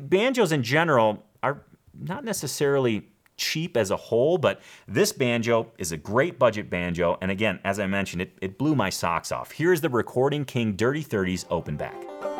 banjos 0.00 0.50
in 0.50 0.64
general 0.64 1.24
are 1.44 1.62
not 1.94 2.24
necessarily 2.24 3.11
cheap 3.36 3.76
as 3.76 3.90
a 3.90 3.96
whole, 3.96 4.38
but 4.38 4.60
this 4.86 5.12
banjo 5.12 5.72
is 5.78 5.92
a 5.92 5.96
great 5.96 6.38
budget 6.38 6.70
banjo. 6.70 7.18
And 7.20 7.30
again, 7.30 7.60
as 7.64 7.78
I 7.78 7.86
mentioned, 7.86 8.22
it, 8.22 8.32
it 8.40 8.58
blew 8.58 8.74
my 8.74 8.90
socks 8.90 9.32
off. 9.32 9.52
Here's 9.52 9.80
the 9.80 9.90
Recording 9.90 10.44
King 10.44 10.74
Dirty 10.74 11.04
30s 11.04 11.44
open 11.50 11.76
back. 11.76 12.31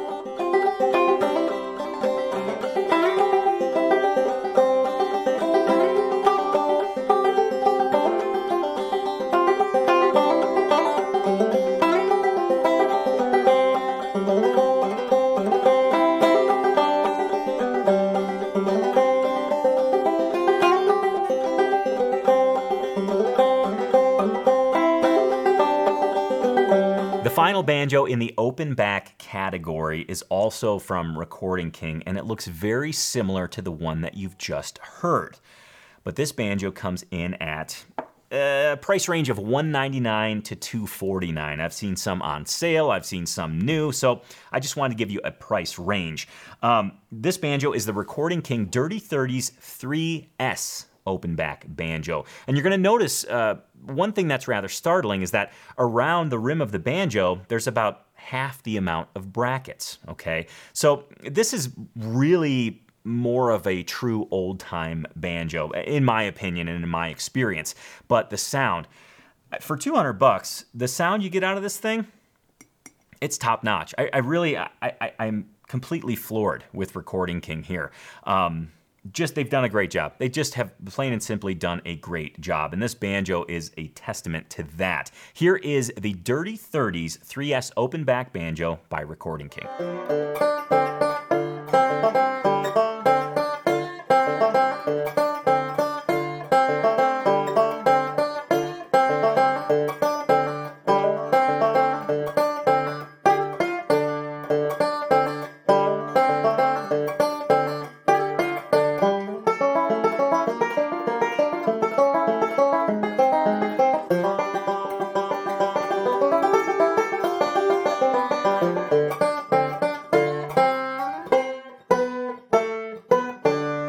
Final 27.63 27.81
banjo 27.81 28.05
in 28.07 28.19
the 28.19 28.35
open 28.39 28.75
back 28.75 29.17
category 29.19 30.05
is 30.09 30.23
also 30.31 30.81
from 30.81 31.17
Recording 31.17 31.71
King, 31.71 32.03
and 32.07 32.19
it 32.19 32.25
looks 32.25 32.47
very 32.47 32.91
similar 32.91 33.47
to 33.47 33.63
the 33.63 33.71
one 33.71 34.01
that 34.01 34.15
you've 34.15 34.37
just 34.37 34.79
heard. 34.79 35.39
But 36.03 36.17
this 36.17 36.33
banjo 36.33 36.73
comes 36.73 37.05
in 37.13 37.35
at 37.35 37.85
a 38.33 38.77
price 38.81 39.07
range 39.09 39.29
of 39.29 39.39
199 39.39 40.43
to 40.43 40.57
249 40.57 41.61
i've 41.61 41.73
seen 41.75 41.95
some 41.97 42.23
on 42.23 42.47
sale 42.47 42.91
i've 42.91 43.05
seen 43.05 43.27
some 43.27 43.61
new 43.61 43.93
so 43.93 44.23
i 44.51 44.59
just 44.59 44.75
wanted 44.75 44.95
to 44.95 44.97
give 44.97 45.11
you 45.11 45.21
a 45.23 45.31
price 45.31 45.79
range. 45.79 46.27
Um, 46.63 46.93
this 47.13 47.37
banjo 47.37 47.73
is 47.73 47.85
the 47.85 47.93
recording 47.93 48.41
king 48.43 48.67
dirty 48.67 48.99
30s 48.99 49.53
3s 50.41 50.87
open 51.07 51.35
back 51.35 51.65
banjo. 51.69 52.25
And 52.47 52.57
you're 52.57 52.63
going 52.65 52.73
to 52.73 52.79
notice 52.79 53.25
uh, 53.25 53.57
one 53.85 54.13
thing 54.13 54.29
that's 54.29 54.49
rather 54.49 54.69
startling 54.69 55.23
is 55.23 55.31
that 55.33 55.53
around 55.79 56.31
the 56.31 56.39
rim 56.39 56.61
of 56.61 56.73
the 56.73 56.79
banjo, 56.79 57.41
there's 57.49 57.67
about 57.67 58.07
half 58.15 58.63
the 58.63 58.77
amount 58.77 59.09
of 59.15 59.33
brackets. 59.33 59.99
Okay, 60.09 60.47
so 60.73 61.05
this 61.23 61.53
is 61.53 61.71
really 61.97 62.83
more 63.05 63.51
of 63.51 63.67
a 63.67 63.83
true 63.83 64.29
old 64.31 64.61
time 64.61 65.07
banjo, 65.17 65.71
in 65.71 66.05
my 66.05 66.23
opinion 66.23 66.69
and 66.69 66.83
in 66.83 66.89
my 66.89 67.09
experience. 67.09 67.75
But 68.09 68.31
the 68.31 68.39
sound, 68.39 68.87
for 69.61 69.77
200 69.77 70.15
bucks, 70.15 70.67
the 70.75 70.89
sound 70.89 71.23
you 71.23 71.31
get 71.31 71.43
out 71.43 71.57
of 71.57 71.63
this 71.63 71.79
thing, 71.79 72.07
it's 73.21 73.39
top 73.39 73.65
notch. 73.65 73.95
I, 73.99 74.11
I 74.13 74.19
really, 74.19 74.57
I, 74.57 74.69
I, 74.83 75.13
am 75.21 75.51
completely 75.69 76.17
floored 76.17 76.65
with 76.73 76.97
Recording 76.97 77.41
King 77.41 77.63
here. 77.63 77.93
Um, 78.25 78.73
just 79.11 79.35
they've 79.35 79.49
done 79.49 79.65
a 79.65 79.69
great 79.69 79.91
job. 79.91 80.15
They 80.19 80.29
just 80.29 80.55
have 80.55 80.73
plain 80.85 81.13
and 81.13 81.23
simply 81.23 81.55
done 81.55 81.83
a 81.85 81.97
great 81.97 82.41
job. 82.41 82.73
And 82.73 82.83
this 82.83 82.95
banjo 82.95 83.45
is 83.49 83.73
a 83.77 83.89
testament 83.89 84.49
to 84.51 84.63
that. 84.77 85.11
Here 85.33 85.57
is 85.57 85.93
the 85.99 86.13
Dirty 86.13 86.57
30s 86.57 87.19
3S 87.19 87.73
open 87.77 88.05
back 88.05 88.33
banjo 88.33 88.81
by 88.89 89.01
Recording 89.01 89.49
King. 89.49 89.67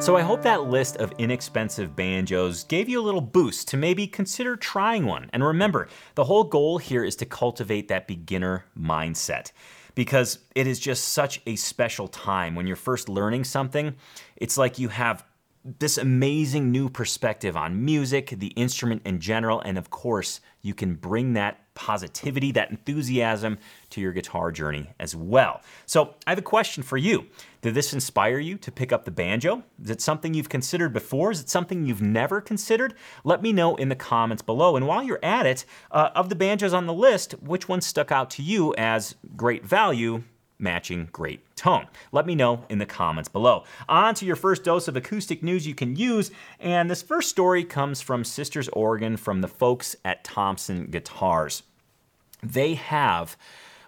So 0.04 0.18
I 0.18 0.22
hope 0.22 0.42
that 0.42 0.66
list 0.66 0.98
of 0.98 1.14
inexpensive 1.18 1.96
banjos 1.96 2.66
gave 2.66 2.90
you 2.90 3.00
a 3.00 3.02
little 3.02 3.22
boost 3.22 3.70
to 3.70 3.78
maybe 3.78 4.06
consider 4.06 4.58
trying 4.58 5.06
one. 5.06 5.30
And 5.32 5.42
remember, 5.42 5.88
the 6.16 6.26
whole 6.26 6.44
goal 6.44 6.78
here 6.78 7.06
is 7.06 7.16
to 7.16 7.26
cultivate 7.26 7.88
that 7.88 8.06
beginner 8.06 8.66
mindset 8.78 9.54
because 9.96 10.40
it 10.56 10.68
is 10.68 10.78
just 10.78 11.08
such 11.14 11.40
a 11.48 11.56
special 11.56 12.10
time 12.10 12.54
when 12.54 12.68
you're 12.68 12.76
first 12.76 13.08
learning 13.08 13.46
something. 13.46 13.96
It's 14.36 14.58
like 14.58 14.78
you 14.78 14.90
have 14.90 15.24
this 15.80 15.98
amazing 15.98 16.70
new 16.70 16.90
perspective 16.90 17.56
on 17.56 17.86
music, 17.86 18.32
the 18.32 18.48
instrument 18.48 19.04
in 19.06 19.22
general, 19.22 19.62
and 19.62 19.78
of 19.78 19.90
course, 19.90 20.42
you 20.62 20.74
can 20.74 20.96
bring 20.96 21.32
that 21.32 21.63
positivity, 21.76 22.52
that 22.52 22.72
enthusiasm 22.72 23.58
to 23.90 24.02
your 24.02 24.14
guitar 24.14 24.52
journey 24.52 24.90
as 25.00 25.16
well. 25.16 25.62
So, 25.86 26.16
I 26.26 26.32
have 26.32 26.40
a 26.40 26.44
question 26.44 26.84
for 26.84 26.98
you. 26.98 27.26
Did 27.62 27.74
this 27.76 27.94
inspire 27.94 28.40
you 28.40 28.58
to 28.58 28.72
pick 28.72 28.92
up 28.92 29.06
the 29.06 29.12
banjo? 29.12 29.64
Is 29.82 29.90
it 29.90 30.02
something 30.02 30.34
you've 30.34 30.50
considered 30.50 30.92
before? 30.92 31.32
Is 31.32 31.40
it 31.40 31.50
something 31.50 31.86
you've 31.86 32.02
never 32.02 32.42
considered? 32.42 32.94
Let 33.24 33.42
me 33.42 33.54
know 33.54 33.76
in 33.76 33.90
the 33.90 33.96
comments 33.96 34.42
below. 34.42 34.76
And 34.76 34.88
while 34.88 35.02
you're 35.02 35.24
at 35.24 35.46
it, 35.46 35.66
uh, 35.92 36.10
of 36.14 36.30
the 36.30 36.36
banjos 36.36 36.74
on 36.74 36.88
the 36.88 36.94
list, 36.94 37.34
which 37.42 37.70
one 37.70 37.82
stuck 37.82 38.12
out 38.12 38.30
to 38.32 38.44
you 38.44 38.74
as 38.78 39.16
great 39.36 39.66
value 39.66 40.24
matching 40.64 41.10
great 41.12 41.56
tone? 41.56 41.88
Let 42.12 42.26
me 42.26 42.34
know 42.34 42.66
in 42.70 42.80
the 42.80 42.86
comments 42.86 43.30
below. 43.30 43.66
On 43.88 44.16
to 44.16 44.26
your 44.26 44.36
first 44.36 44.64
dose 44.64 44.88
of 44.88 44.96
acoustic 44.96 45.44
news 45.44 45.68
you 45.68 45.76
can 45.76 45.96
use, 45.96 46.32
and 46.60 46.90
this 46.90 47.04
first 47.04 47.30
story 47.30 47.64
comes 47.64 48.02
from 48.02 48.24
Sisters, 48.24 48.70
Oregon, 48.70 49.18
from 49.18 49.42
the 49.42 49.48
folks 49.48 49.96
at 50.04 50.24
Thompson 50.24 50.86
Guitars. 50.86 51.64
They 52.42 52.74
have 52.76 53.38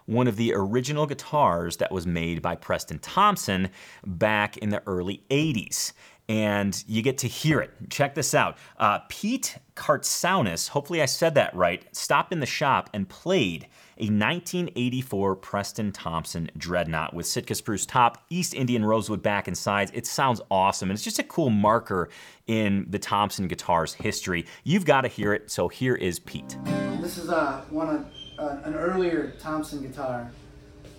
one 0.06 0.28
of 0.28 0.36
the 0.36 0.54
original 0.54 1.08
guitars 1.08 1.78
that 1.78 1.92
was 1.92 2.06
made 2.06 2.42
by 2.42 2.56
Preston 2.56 3.00
Thompson 3.00 3.70
back 4.06 4.58
in 4.58 4.70
the 4.70 4.84
early 4.86 5.24
80s 5.32 5.94
and 6.28 6.84
you 6.88 7.02
get 7.02 7.20
to 7.20 7.28
hear 7.28 7.62
it. 7.62 7.72
Check 7.90 8.16
this 8.16 8.34
out. 8.34 8.58
Uh, 8.78 9.00
Pete 9.10 9.58
Kartsaunis, 9.76 10.70
hopefully 10.70 11.02
I 11.02 11.06
said 11.06 11.36
that 11.36 11.56
right, 11.56 11.86
stopped 11.96 12.32
in 12.32 12.40
the 12.40 12.46
shop 12.46 12.90
and 12.94 13.08
played 13.08 13.68
a 13.98 14.06
1984 14.06 15.36
Preston 15.38 15.92
Thompson 15.92 16.50
Dreadnought 16.58 17.14
with 17.14 17.26
Sitka 17.26 17.56
spruce 17.56 17.86
top, 17.86 18.24
East 18.30 18.54
Indian 18.54 18.84
rosewood 18.84 19.22
back 19.22 19.48
and 19.48 19.58
sides. 19.58 19.92
It 19.94 20.06
sounds 20.06 20.42
awesome, 20.52 20.90
and 20.90 20.98
it's 20.98 21.04
just 21.04 21.20
a 21.20 21.24
cool 21.24 21.50
marker 21.50 22.10
in 22.48 22.88
the 22.90 23.00
Thompson 23.00 23.48
guitar's 23.48 23.94
history. 23.94 24.46
You've 24.64 24.86
got 24.86 25.02
to 25.02 25.08
hear 25.08 25.34
it, 25.34 25.50
so 25.50 25.70
here 25.70 25.96
is 25.96 26.20
Pete. 26.20 26.58
This 27.00 27.18
is 27.18 27.30
uh, 27.30 27.62
one 27.70 27.90
of 27.90 28.06
uh, 28.38 28.58
an 28.64 28.76
earlier 28.76 29.34
Thompson 29.40 29.82
guitar, 29.82 30.30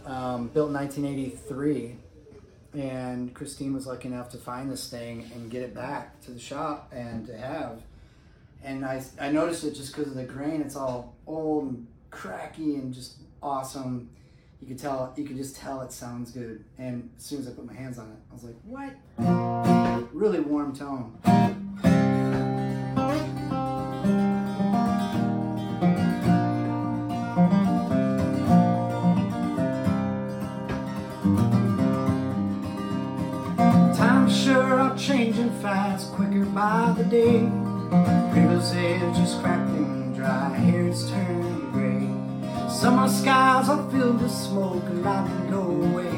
um, 0.06 0.48
built 0.48 0.68
in 0.68 0.74
1983 0.74 1.96
and 2.76 3.32
Christine 3.32 3.72
was 3.72 3.86
lucky 3.86 4.08
enough 4.08 4.28
to 4.30 4.36
find 4.36 4.70
this 4.70 4.90
thing 4.90 5.30
and 5.34 5.50
get 5.50 5.62
it 5.62 5.74
back 5.74 6.20
to 6.22 6.30
the 6.30 6.38
shop 6.38 6.92
and 6.94 7.26
to 7.26 7.36
have. 7.36 7.80
And 8.62 8.84
I, 8.84 9.02
I 9.20 9.30
noticed 9.30 9.64
it 9.64 9.74
just 9.74 9.94
because 9.94 10.10
of 10.10 10.16
the 10.16 10.24
grain. 10.24 10.60
It's 10.60 10.76
all 10.76 11.14
old 11.26 11.64
and 11.70 11.86
cracky 12.10 12.74
and 12.74 12.92
just 12.92 13.16
awesome. 13.42 14.10
You 14.60 14.68
could 14.68 14.78
tell, 14.78 15.14
you 15.16 15.24
could 15.24 15.36
just 15.36 15.56
tell 15.56 15.80
it 15.82 15.92
sounds 15.92 16.30
good. 16.30 16.64
And 16.78 17.10
as 17.16 17.24
soon 17.24 17.40
as 17.40 17.48
I 17.48 17.52
put 17.52 17.66
my 17.66 17.74
hands 17.74 17.98
on 17.98 18.10
it, 18.10 18.18
I 18.30 18.34
was 18.34 18.44
like, 18.44 18.56
what? 18.64 18.92
Really 20.12 20.40
warm 20.40 20.74
tone. 20.74 21.18
Are 34.86 34.96
changing 34.96 35.50
fast, 35.60 36.12
quicker 36.12 36.44
by 36.44 36.94
the 36.96 37.04
day. 37.04 37.40
River's 38.32 38.72
edge 38.72 39.18
is 39.18 39.34
cracked 39.34 39.66
dry, 40.14 40.48
hair's 40.50 41.10
turning 41.10 41.70
gray. 41.72 42.70
Summer 42.70 43.08
skies 43.08 43.68
are 43.68 43.90
filled 43.90 44.22
with 44.22 44.30
smoke, 44.30 44.84
and 44.84 45.02
light 45.02 45.26
can 45.26 45.50
go 45.50 45.62
away. 45.62 46.14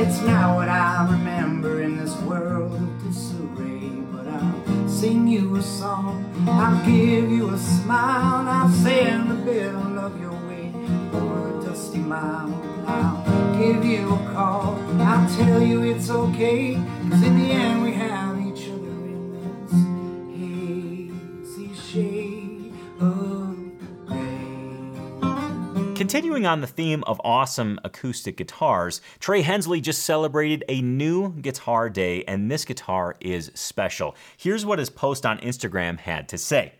It's 0.00 0.20
now 0.20 0.56
what 0.56 0.68
I 0.68 1.08
remember 1.10 1.82
in 1.82 1.96
this 1.96 2.14
world 2.20 2.74
of 2.74 3.02
disarray. 3.02 3.88
But 4.12 4.26
I'll 4.28 4.88
sing 4.88 5.26
you 5.26 5.56
a 5.56 5.62
song, 5.62 6.24
I'll 6.48 6.84
give 6.84 7.30
you 7.30 7.48
a 7.48 7.58
smile, 7.58 8.46
I'll 8.46 8.68
send 8.68 9.32
a 9.32 9.34
bill 9.36 9.98
of 9.98 10.20
your 10.20 10.36
way 10.48 10.70
over 11.14 11.58
a 11.58 11.64
dusty 11.64 11.98
mile. 11.98 12.52
I'll 12.86 13.25
give 13.58 13.84
you 13.84 14.14
a 14.14 14.18
call, 14.32 14.78
I'll 15.00 15.36
tell 15.36 15.62
you 15.62 15.82
it's 15.82 16.10
okay, 16.10 16.74
cause 16.74 17.22
in 17.22 17.38
the 17.38 17.50
end 17.52 17.82
we 17.82 17.92
have 17.92 18.38
each 18.38 18.68
other 18.68 18.86
in 18.86 19.32
this 19.32 19.72
hazy 21.56 21.74
shade 21.74 22.72
of 23.00 23.56
gray. 24.06 24.26
Continuing 25.94 26.44
on 26.44 26.60
the 26.60 26.66
theme 26.66 27.02
of 27.04 27.18
awesome 27.24 27.80
acoustic 27.82 28.36
guitars, 28.36 29.00
Trey 29.20 29.40
Hensley 29.40 29.80
just 29.80 30.04
celebrated 30.04 30.62
a 30.68 30.82
new 30.82 31.32
guitar 31.40 31.88
day, 31.88 32.24
and 32.24 32.50
this 32.50 32.66
guitar 32.66 33.16
is 33.20 33.50
special. 33.54 34.14
Here's 34.36 34.66
what 34.66 34.78
his 34.78 34.90
post 34.90 35.24
on 35.24 35.38
Instagram 35.38 35.98
had 35.98 36.28
to 36.28 36.36
say. 36.36 36.74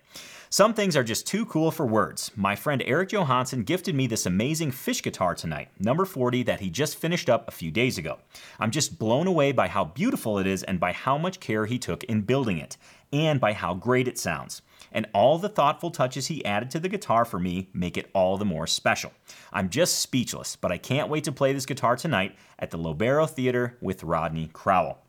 Some 0.57 0.73
things 0.73 0.97
are 0.97 1.05
just 1.05 1.27
too 1.27 1.45
cool 1.45 1.71
for 1.71 1.85
words. 1.85 2.31
My 2.35 2.57
friend 2.57 2.83
Eric 2.87 3.13
Johansson 3.13 3.63
gifted 3.63 3.95
me 3.95 4.07
this 4.07 4.25
amazing 4.25 4.71
fish 4.71 5.03
guitar 5.03 5.35
tonight, 5.35 5.69
number 5.79 6.07
40, 6.07 6.45
that 6.45 6.61
he 6.61 6.71
just 6.71 6.97
finished 6.97 7.29
up 7.29 7.47
a 7.47 7.51
few 7.51 7.71
days 7.71 7.99
ago. 7.99 8.17
I'm 8.59 8.71
just 8.71 8.99
blown 8.99 9.27
away 9.27 9.53
by 9.53 9.69
how 9.69 9.85
beautiful 9.85 10.39
it 10.39 10.47
is 10.47 10.63
and 10.63 10.81
by 10.81 10.93
how 10.93 11.19
much 11.19 11.41
care 11.41 11.67
he 11.67 11.79
took 11.79 12.05
in 12.05 12.23
building 12.23 12.57
it, 12.57 12.79
and 13.13 13.39
by 13.39 13.53
how 13.53 13.75
great 13.75 14.09
it 14.09 14.19
sounds. 14.19 14.63
And 14.93 15.05
all 15.13 15.37
the 15.37 15.51
thoughtful 15.51 15.91
touches 15.91 16.29
he 16.29 16.43
added 16.47 16.71
to 16.71 16.81
the 16.81 16.89
guitar 16.89 17.27
for 17.27 17.39
me 17.39 17.69
make 17.75 17.99
it 17.99 18.09
all 18.15 18.39
the 18.39 18.47
more 18.47 18.67
special. 18.67 19.13
I'm 19.53 19.69
just 19.69 19.99
speechless, 19.99 20.57
but 20.57 20.73
I 20.73 20.79
can't 20.79 21.11
wait 21.11 21.25
to 21.25 21.33
play 21.33 21.53
this 21.53 21.67
guitar 21.67 21.97
tonight 21.97 22.35
at 22.59 22.71
the 22.71 22.79
Lobero 22.79 23.29
Theater 23.29 23.77
with 23.83 24.03
Rodney 24.03 24.49
Crowell 24.55 25.03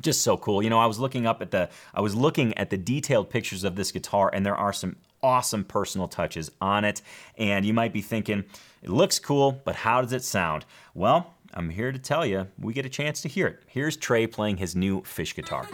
just 0.00 0.22
so 0.22 0.36
cool. 0.36 0.62
You 0.62 0.70
know, 0.70 0.78
I 0.78 0.86
was 0.86 0.98
looking 0.98 1.26
up 1.26 1.42
at 1.42 1.50
the 1.50 1.68
I 1.94 2.00
was 2.00 2.14
looking 2.14 2.56
at 2.56 2.70
the 2.70 2.76
detailed 2.76 3.30
pictures 3.30 3.64
of 3.64 3.76
this 3.76 3.92
guitar 3.92 4.30
and 4.32 4.44
there 4.44 4.56
are 4.56 4.72
some 4.72 4.96
awesome 5.22 5.64
personal 5.64 6.08
touches 6.08 6.50
on 6.60 6.84
it. 6.84 7.02
And 7.36 7.64
you 7.64 7.74
might 7.74 7.92
be 7.92 8.02
thinking, 8.02 8.44
it 8.82 8.90
looks 8.90 9.18
cool, 9.18 9.60
but 9.64 9.76
how 9.76 10.00
does 10.00 10.12
it 10.12 10.22
sound? 10.22 10.64
Well, 10.94 11.34
I'm 11.54 11.70
here 11.70 11.92
to 11.92 11.98
tell 11.98 12.24
you, 12.24 12.46
we 12.58 12.72
get 12.72 12.86
a 12.86 12.90
chance 12.90 13.20
to 13.22 13.28
hear 13.28 13.46
it. 13.46 13.62
Here's 13.66 13.96
Trey 13.96 14.26
playing 14.26 14.58
his 14.58 14.76
new 14.76 15.02
fish 15.02 15.34
guitar. 15.34 15.66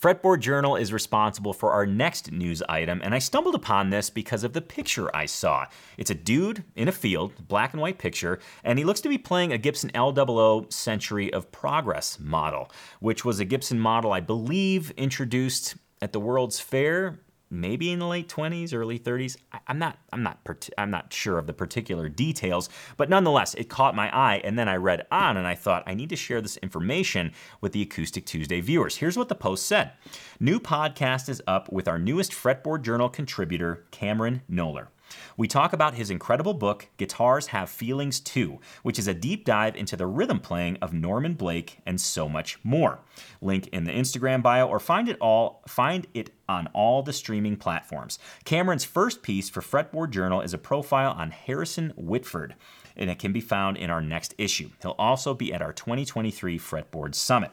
Fretboard 0.00 0.40
Journal 0.40 0.76
is 0.76 0.94
responsible 0.94 1.52
for 1.52 1.72
our 1.72 1.84
next 1.84 2.32
news 2.32 2.62
item, 2.70 3.02
and 3.04 3.14
I 3.14 3.18
stumbled 3.18 3.54
upon 3.54 3.90
this 3.90 4.08
because 4.08 4.44
of 4.44 4.54
the 4.54 4.62
picture 4.62 5.14
I 5.14 5.26
saw. 5.26 5.66
It's 5.98 6.10
a 6.10 6.14
dude 6.14 6.64
in 6.74 6.88
a 6.88 6.92
field, 6.92 7.46
black 7.48 7.74
and 7.74 7.82
white 7.82 7.98
picture, 7.98 8.38
and 8.64 8.78
he 8.78 8.84
looks 8.86 9.02
to 9.02 9.10
be 9.10 9.18
playing 9.18 9.52
a 9.52 9.58
Gibson 9.58 9.90
L00 9.90 10.72
Century 10.72 11.30
of 11.30 11.52
Progress 11.52 12.18
model, 12.18 12.70
which 13.00 13.26
was 13.26 13.40
a 13.40 13.44
Gibson 13.44 13.78
model 13.78 14.10
I 14.10 14.20
believe 14.20 14.90
introduced 14.92 15.76
at 16.00 16.14
the 16.14 16.20
World's 16.20 16.60
Fair 16.60 17.20
maybe 17.50 17.90
in 17.90 17.98
the 17.98 18.06
late 18.06 18.28
20s, 18.28 18.72
early 18.72 18.98
30s. 18.98 19.36
I, 19.52 19.58
am 19.68 19.78
not, 19.78 19.98
I'm 20.12 20.22
not, 20.22 20.38
I'm 20.78 20.90
not 20.90 21.12
sure 21.12 21.38
of 21.38 21.46
the 21.46 21.52
particular 21.52 22.08
details, 22.08 22.68
but 22.96 23.10
nonetheless, 23.10 23.54
it 23.54 23.68
caught 23.68 23.94
my 23.94 24.14
eye. 24.16 24.40
And 24.44 24.58
then 24.58 24.68
I 24.68 24.76
read 24.76 25.06
on, 25.10 25.36
and 25.36 25.46
I 25.46 25.54
thought 25.54 25.82
I 25.86 25.94
need 25.94 26.08
to 26.10 26.16
share 26.16 26.40
this 26.40 26.56
information 26.58 27.32
with 27.60 27.72
the 27.72 27.82
Acoustic 27.82 28.26
Tuesday 28.26 28.60
viewers. 28.60 28.96
Here's 28.96 29.16
what 29.16 29.28
the 29.28 29.34
post 29.34 29.66
said: 29.66 29.92
New 30.38 30.60
podcast 30.60 31.28
is 31.28 31.42
up 31.46 31.70
with 31.72 31.88
our 31.88 31.98
newest 31.98 32.32
Fretboard 32.32 32.82
Journal 32.82 33.08
contributor, 33.08 33.84
Cameron 33.90 34.42
Knowler. 34.48 34.88
We 35.36 35.48
talk 35.48 35.72
about 35.72 35.94
his 35.94 36.10
incredible 36.10 36.54
book, 36.54 36.88
Guitars 36.96 37.48
Have 37.48 37.70
Feelings 37.70 38.20
Too, 38.20 38.60
which 38.82 38.98
is 38.98 39.08
a 39.08 39.14
deep 39.14 39.44
dive 39.44 39.76
into 39.76 39.96
the 39.96 40.06
rhythm 40.06 40.40
playing 40.40 40.78
of 40.82 40.92
Norman 40.92 41.34
Blake 41.34 41.78
and 41.86 42.00
so 42.00 42.28
much 42.28 42.58
more. 42.62 43.00
Link 43.40 43.68
in 43.68 43.84
the 43.84 43.92
Instagram 43.92 44.42
bio 44.42 44.66
or 44.66 44.78
find 44.78 45.08
it 45.08 45.18
all 45.20 45.62
find 45.66 46.06
it 46.14 46.30
on 46.48 46.66
all 46.68 47.02
the 47.02 47.12
streaming 47.12 47.56
platforms. 47.56 48.18
Cameron's 48.44 48.84
first 48.84 49.22
piece 49.22 49.48
for 49.48 49.60
Fretboard 49.60 50.10
Journal 50.10 50.40
is 50.40 50.54
a 50.54 50.58
profile 50.58 51.12
on 51.12 51.30
Harrison 51.30 51.92
Whitford, 51.96 52.54
and 52.96 53.08
it 53.08 53.18
can 53.18 53.32
be 53.32 53.40
found 53.40 53.76
in 53.76 53.90
our 53.90 54.00
next 54.00 54.34
issue. 54.36 54.70
He'll 54.82 54.96
also 54.98 55.34
be 55.34 55.52
at 55.52 55.62
our 55.62 55.72
2023 55.72 56.58
Fretboard 56.58 57.14
Summit. 57.14 57.50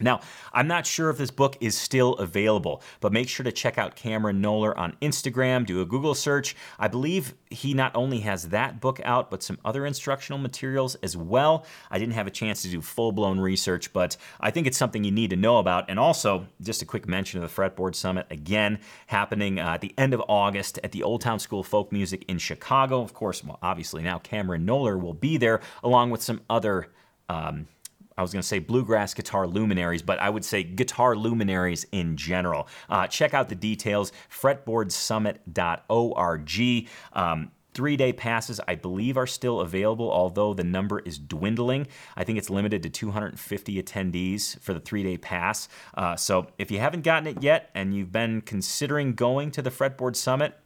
Now, 0.00 0.20
I'm 0.52 0.66
not 0.66 0.86
sure 0.86 1.08
if 1.08 1.18
this 1.18 1.30
book 1.30 1.56
is 1.60 1.78
still 1.78 2.14
available, 2.14 2.82
but 2.98 3.12
make 3.12 3.28
sure 3.28 3.44
to 3.44 3.52
check 3.52 3.78
out 3.78 3.94
Cameron 3.94 4.40
Knowler 4.40 4.76
on 4.76 4.96
Instagram, 5.00 5.64
do 5.64 5.80
a 5.80 5.84
Google 5.84 6.16
search. 6.16 6.56
I 6.80 6.88
believe 6.88 7.34
he 7.48 7.74
not 7.74 7.94
only 7.94 8.18
has 8.20 8.48
that 8.48 8.80
book 8.80 9.00
out, 9.04 9.30
but 9.30 9.44
some 9.44 9.56
other 9.64 9.86
instructional 9.86 10.40
materials 10.40 10.96
as 10.96 11.16
well. 11.16 11.64
I 11.92 12.00
didn't 12.00 12.14
have 12.14 12.26
a 12.26 12.32
chance 12.32 12.62
to 12.62 12.68
do 12.68 12.80
full 12.80 13.12
blown 13.12 13.38
research, 13.38 13.92
but 13.92 14.16
I 14.40 14.50
think 14.50 14.66
it's 14.66 14.76
something 14.76 15.04
you 15.04 15.12
need 15.12 15.30
to 15.30 15.36
know 15.36 15.58
about. 15.58 15.88
And 15.88 16.00
also, 16.00 16.48
just 16.60 16.82
a 16.82 16.86
quick 16.86 17.06
mention 17.06 17.40
of 17.40 17.48
the 17.48 17.62
Fretboard 17.62 17.94
Summit 17.94 18.26
again, 18.30 18.80
happening 19.06 19.60
uh, 19.60 19.74
at 19.74 19.80
the 19.80 19.94
end 19.96 20.12
of 20.12 20.20
August 20.28 20.80
at 20.82 20.90
the 20.90 21.04
Old 21.04 21.20
Town 21.20 21.38
School 21.38 21.60
of 21.60 21.68
Folk 21.68 21.92
Music 21.92 22.24
in 22.26 22.38
Chicago. 22.38 23.00
Of 23.00 23.14
course, 23.14 23.44
well, 23.44 23.60
obviously 23.62 24.02
now 24.02 24.18
Cameron 24.18 24.66
Knowler 24.66 24.98
will 24.98 25.14
be 25.14 25.36
there 25.36 25.60
along 25.84 26.10
with 26.10 26.20
some 26.20 26.40
other. 26.50 26.88
Um, 27.28 27.68
I 28.16 28.22
was 28.22 28.32
going 28.32 28.42
to 28.42 28.48
say 28.48 28.58
bluegrass 28.58 29.14
guitar 29.14 29.46
luminaries, 29.46 30.02
but 30.02 30.18
I 30.20 30.30
would 30.30 30.44
say 30.44 30.62
guitar 30.62 31.16
luminaries 31.16 31.86
in 31.92 32.16
general. 32.16 32.68
Uh, 32.88 33.06
check 33.06 33.34
out 33.34 33.48
the 33.48 33.54
details, 33.54 34.12
fretboardsummit.org. 34.30 36.88
Um, 37.12 37.50
Three 37.74 37.96
day 37.96 38.12
passes, 38.12 38.60
I 38.68 38.76
believe, 38.76 39.16
are 39.16 39.26
still 39.26 39.60
available, 39.60 40.08
although 40.08 40.54
the 40.54 40.62
number 40.62 41.00
is 41.00 41.18
dwindling. 41.18 41.88
I 42.16 42.22
think 42.22 42.38
it's 42.38 42.48
limited 42.48 42.84
to 42.84 42.88
250 42.88 43.82
attendees 43.82 44.60
for 44.60 44.72
the 44.72 44.78
three 44.78 45.02
day 45.02 45.18
pass. 45.18 45.68
Uh, 45.94 46.14
so 46.14 46.46
if 46.56 46.70
you 46.70 46.78
haven't 46.78 47.02
gotten 47.02 47.26
it 47.26 47.42
yet 47.42 47.70
and 47.74 47.92
you've 47.92 48.12
been 48.12 48.42
considering 48.42 49.14
going 49.14 49.50
to 49.50 49.60
the 49.60 49.70
Fretboard 49.70 50.14
Summit, 50.14 50.56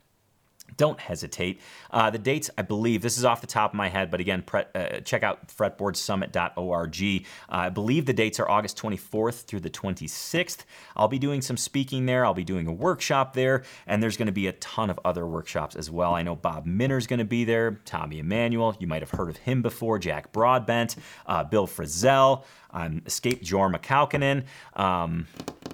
don't 0.77 1.01
hesitate. 1.01 1.61
Uh, 1.91 2.11
the 2.11 2.19
dates, 2.19 2.51
I 2.59 2.63
believe, 2.63 3.03
this 3.03 3.19
is 3.19 3.25
off 3.25 3.41
the 3.41 3.47
top 3.47 3.73
of 3.73 3.77
my 3.77 3.89
head, 3.89 4.11
but 4.11 4.21
again, 4.21 4.43
pre- 4.43 4.65
uh, 4.75 5.01
check 5.01 5.23
out 5.23 5.49
fretboardsummit.org. 5.49 7.27
Uh, 7.49 7.55
I 7.55 7.69
believe 7.69 8.07
the 8.07 8.13
dates 8.13 8.39
are 8.41 8.49
August 8.49 8.77
24th 8.79 9.45
through 9.45 9.61
the 9.61 9.71
26th. 9.71 10.59
I'll 10.97 11.09
be 11.09 11.19
doing 11.19 11.43
some 11.43 11.57
speaking 11.57 12.07
there. 12.07 12.25
I'll 12.25 12.35
be 12.35 12.45
doing 12.45 12.67
a 12.67 12.73
workshop 12.73 13.35
there, 13.35 13.65
and 13.87 14.03
there's 14.03 14.17
going 14.17 14.27
to 14.27 14.33
be 14.33 14.47
a 14.47 14.53
ton 14.53 14.91
of 14.91 15.01
other 15.05 15.27
workshops 15.27 15.77
as 15.77 15.91
well. 15.91 16.15
I 16.15 16.23
know 16.23 16.37
Bob 16.37 16.67
Minner's 16.67 17.07
going 17.07 17.19
to 17.19 17.25
be 17.25 17.45
there, 17.45 17.81
Tommy 17.85 18.19
Emmanuel, 18.19 18.77
you 18.79 18.87
might 18.87 19.03
have 19.03 19.11
heard 19.11 19.29
of 19.29 19.39
him 19.39 19.63
before, 19.63 19.99
Jack 19.99 20.33
Broadbent, 20.33 20.97
uh, 21.27 21.45
Bill 21.45 21.67
Frisell, 21.67 22.45
um, 22.71 23.03
Escape 23.07 23.43
Jor 23.43 23.71
McCalkinen. 23.71 24.45
Um, 24.75 25.27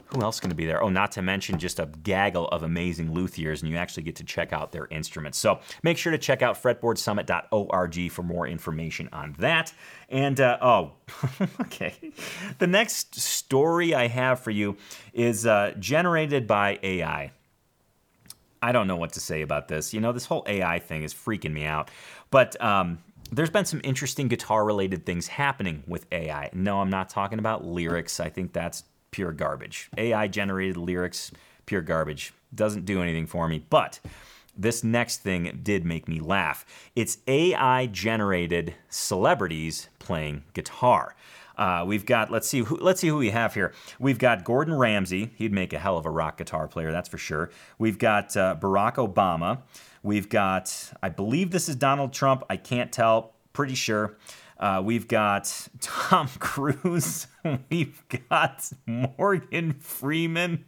who 0.07 0.23
else 0.23 0.39
going 0.39 0.51
to 0.51 0.57
be 0.57 0.67
there? 0.67 0.83
Oh, 0.83 0.89
not 0.89 1.13
to 1.13 1.23
mention 1.23 1.59
just 1.59 1.81
a 1.81 1.89
gaggle 2.03 2.47
of 2.49 2.63
amazing 2.63 3.13
luthiers, 3.13 3.63
and 3.63 3.71
you 3.71 3.77
actually 3.77 4.05
get 4.05 4.17
to 4.17 4.25
check 4.25 4.53
out 4.53 4.71
their 4.71 4.87
instruments. 4.87 5.39
So 5.39 5.61
make 5.83 5.99
sure 5.99 6.13
to 6.13 6.19
check 6.19 6.41
out 6.41 6.61
fretboardsummit.org 6.63 8.11
for 8.13 8.23
more 8.23 8.47
information 8.47 9.09
on 9.13 9.35
that. 9.39 9.73
And 10.09 10.39
uh, 10.41 10.59
oh, 10.61 10.93
okay. 11.63 11.95
The 12.59 12.67
next 12.67 13.17
story 13.17 13.95
I 13.95 14.07
have 14.07 14.41
for 14.41 14.53
you 14.53 14.77
is 15.13 15.47
uh, 15.47 15.75
generated 15.79 16.47
by 16.47 16.79
AI. 16.83 17.33
I 18.63 18.73
don't 18.73 18.87
know 18.87 18.97
what 18.97 19.13
to 19.15 19.21
say 19.21 19.43
about 19.43 19.69
this. 19.69 19.93
You 19.93 20.01
know, 20.01 20.13
this 20.13 20.25
whole 20.25 20.45
AI 20.47 20.79
thing 20.79 21.03
is 21.03 21.13
freaking 21.13 21.53
me 21.53 21.67
out. 21.67 21.91
But 22.31 22.59
um, 22.63 22.99
there's 23.33 23.51
been 23.51 23.65
some 23.65 23.81
interesting 23.85 24.29
guitar 24.29 24.65
related 24.65 25.07
things 25.07 25.27
happening 25.27 25.83
with 25.87 26.07
AI. 26.13 26.51
No, 26.53 26.81
I'm 26.81 26.91
not 26.91 27.09
talking 27.09 27.39
about 27.39 27.65
lyrics. 27.65 28.21
I 28.21 28.29
think 28.29 28.53
that's 28.53 28.85
pure 29.11 29.33
garbage. 29.33 29.91
AI 29.97 30.29
generated 30.29 30.77
lyrics, 30.77 31.31
pure 31.67 31.83
garbage. 31.83 32.33
Doesn't 32.55 32.85
do 32.85 33.03
anything 33.03 33.27
for 33.27 33.49
me. 33.49 33.65
But 33.71 34.01
this 34.57 34.85
next 34.85 35.19
thing 35.19 35.61
did 35.63 35.85
make 35.85 36.09
me 36.09 36.21
laugh. 36.21 36.65
It's 36.95 37.19
AI 37.27 37.87
generated 37.87 38.75
celebrities 38.89 39.89
playing 39.99 40.45
guitar. 40.53 41.15
Uh, 41.57 41.85
we've 41.87 42.05
got 42.05 42.31
let's 42.31 42.49
see 42.49 42.61
who, 42.61 42.77
let's 42.77 43.01
see 43.01 43.09
who 43.09 43.17
we 43.17 43.31
have 43.31 43.55
here. 43.55 43.73
We've 43.99 44.19
got 44.19 44.45
Gordon 44.45 44.75
Ramsay. 44.75 45.31
He'd 45.37 45.53
make 45.53 45.73
a 45.73 45.79
hell 45.79 45.97
of 45.97 46.07
a 46.07 46.11
rock 46.11 46.39
guitar 46.39 46.67
player, 46.67 46.91
that's 46.91 47.09
for 47.09 47.19
sure. 47.19 47.51
We've 47.79 47.99
got 47.99 48.37
uh, 48.37 48.57
Barack 48.59 48.95
Obama. 48.95 49.61
We've 50.05 50.29
got 50.29 50.93
I 51.03 51.09
believe 51.09 51.51
this 51.51 51.69
is 51.69 51.75
Donald 51.75 52.13
Trump. 52.13 52.45
I 52.49 52.57
can't 52.57 52.93
tell. 52.93 53.33
Pretty 53.53 53.75
sure. 53.75 54.17
Uh, 54.59 54.81
we've 54.85 55.09
got 55.09 55.69
Tom 55.81 56.29
Cruise. 56.39 57.27
we've 57.71 58.03
got 58.31 58.71
Morgan 58.87 59.73
Freeman. 59.73 60.67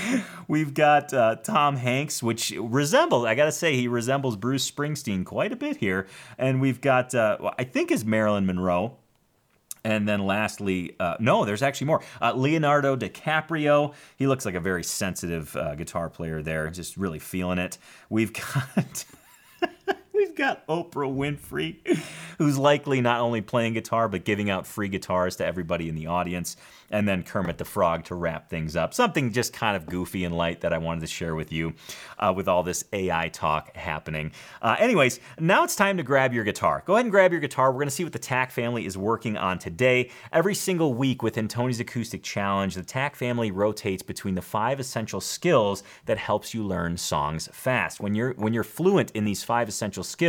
We've 0.48 0.72
got 0.72 1.12
uh, 1.12 1.36
Tom 1.36 1.76
Hanks, 1.76 2.22
which 2.22 2.50
resembles, 2.58 3.26
I 3.26 3.34
gotta 3.34 3.52
say, 3.52 3.76
he 3.76 3.88
resembles 3.88 4.36
Bruce 4.36 4.68
Springsteen 4.70 5.22
quite 5.22 5.52
a 5.52 5.56
bit 5.56 5.76
here. 5.76 6.06
And 6.38 6.62
we've 6.62 6.80
got, 6.80 7.14
uh, 7.14 7.50
I 7.58 7.64
think 7.64 7.90
is 7.90 8.02
Marilyn 8.02 8.46
Monroe. 8.46 8.96
And 9.84 10.08
then 10.08 10.24
lastly, 10.26 10.94
uh, 11.00 11.16
no, 11.18 11.44
there's 11.44 11.62
actually 11.62 11.88
more. 11.88 12.02
Uh, 12.20 12.32
Leonardo 12.34 12.96
DiCaprio. 12.96 13.94
He 14.16 14.26
looks 14.26 14.44
like 14.44 14.54
a 14.54 14.60
very 14.60 14.84
sensitive 14.84 15.54
uh, 15.56 15.74
guitar 15.74 16.08
player 16.08 16.42
there, 16.42 16.70
just 16.70 16.96
really 16.96 17.18
feeling 17.18 17.58
it. 17.58 17.78
We've 18.08 18.32
got. 18.76 19.04
We've 20.32 20.38
got 20.38 20.66
Oprah 20.66 21.14
Winfrey, 21.14 21.76
who's 22.38 22.56
likely 22.56 23.02
not 23.02 23.20
only 23.20 23.42
playing 23.42 23.74
guitar, 23.74 24.08
but 24.08 24.24
giving 24.24 24.48
out 24.48 24.66
free 24.66 24.88
guitars 24.88 25.36
to 25.36 25.44
everybody 25.44 25.90
in 25.90 25.94
the 25.94 26.06
audience 26.06 26.56
and 26.92 27.08
then 27.08 27.22
Kermit 27.22 27.58
the 27.58 27.64
Frog 27.64 28.04
to 28.04 28.14
wrap 28.14 28.48
things 28.48 28.76
up. 28.76 28.94
Something 28.94 29.32
just 29.32 29.52
kind 29.52 29.76
of 29.76 29.86
goofy 29.86 30.24
and 30.24 30.36
light 30.36 30.60
that 30.60 30.72
I 30.72 30.78
wanted 30.78 31.00
to 31.00 31.06
share 31.06 31.34
with 31.34 31.50
you 31.52 31.74
uh, 32.18 32.32
with 32.36 32.48
all 32.48 32.62
this 32.62 32.84
AI 32.92 33.28
talk 33.28 33.74
happening. 33.76 34.32
Uh, 34.60 34.76
anyways, 34.78 35.20
now 35.38 35.64
it's 35.64 35.74
time 35.74 35.96
to 35.96 36.02
grab 36.02 36.32
your 36.32 36.44
guitar. 36.44 36.82
Go 36.86 36.94
ahead 36.94 37.06
and 37.06 37.10
grab 37.10 37.32
your 37.32 37.40
guitar. 37.40 37.70
We're 37.70 37.78
going 37.78 37.88
to 37.88 37.94
see 37.94 38.04
what 38.04 38.12
the 38.12 38.18
TAC 38.18 38.52
family 38.52 38.86
is 38.86 38.96
working 38.96 39.36
on 39.36 39.58
today. 39.58 40.10
Every 40.32 40.54
single 40.54 40.94
week 40.94 41.22
within 41.22 41.48
Tony's 41.48 41.80
Acoustic 41.80 42.22
Challenge, 42.22 42.74
the 42.74 42.82
TAC 42.82 43.16
family 43.16 43.50
rotates 43.50 44.02
between 44.02 44.34
the 44.34 44.42
five 44.42 44.78
essential 44.78 45.20
skills 45.20 45.82
that 46.04 46.18
helps 46.18 46.54
you 46.54 46.62
learn 46.62 46.96
songs 46.96 47.48
fast. 47.52 48.00
When 48.00 48.14
you're 48.14 48.32
when 48.34 48.52
you're 48.52 48.64
fluent 48.64 49.10
in 49.12 49.24
these 49.24 49.42
five 49.42 49.68
essential 49.68 50.04
skills 50.04 50.21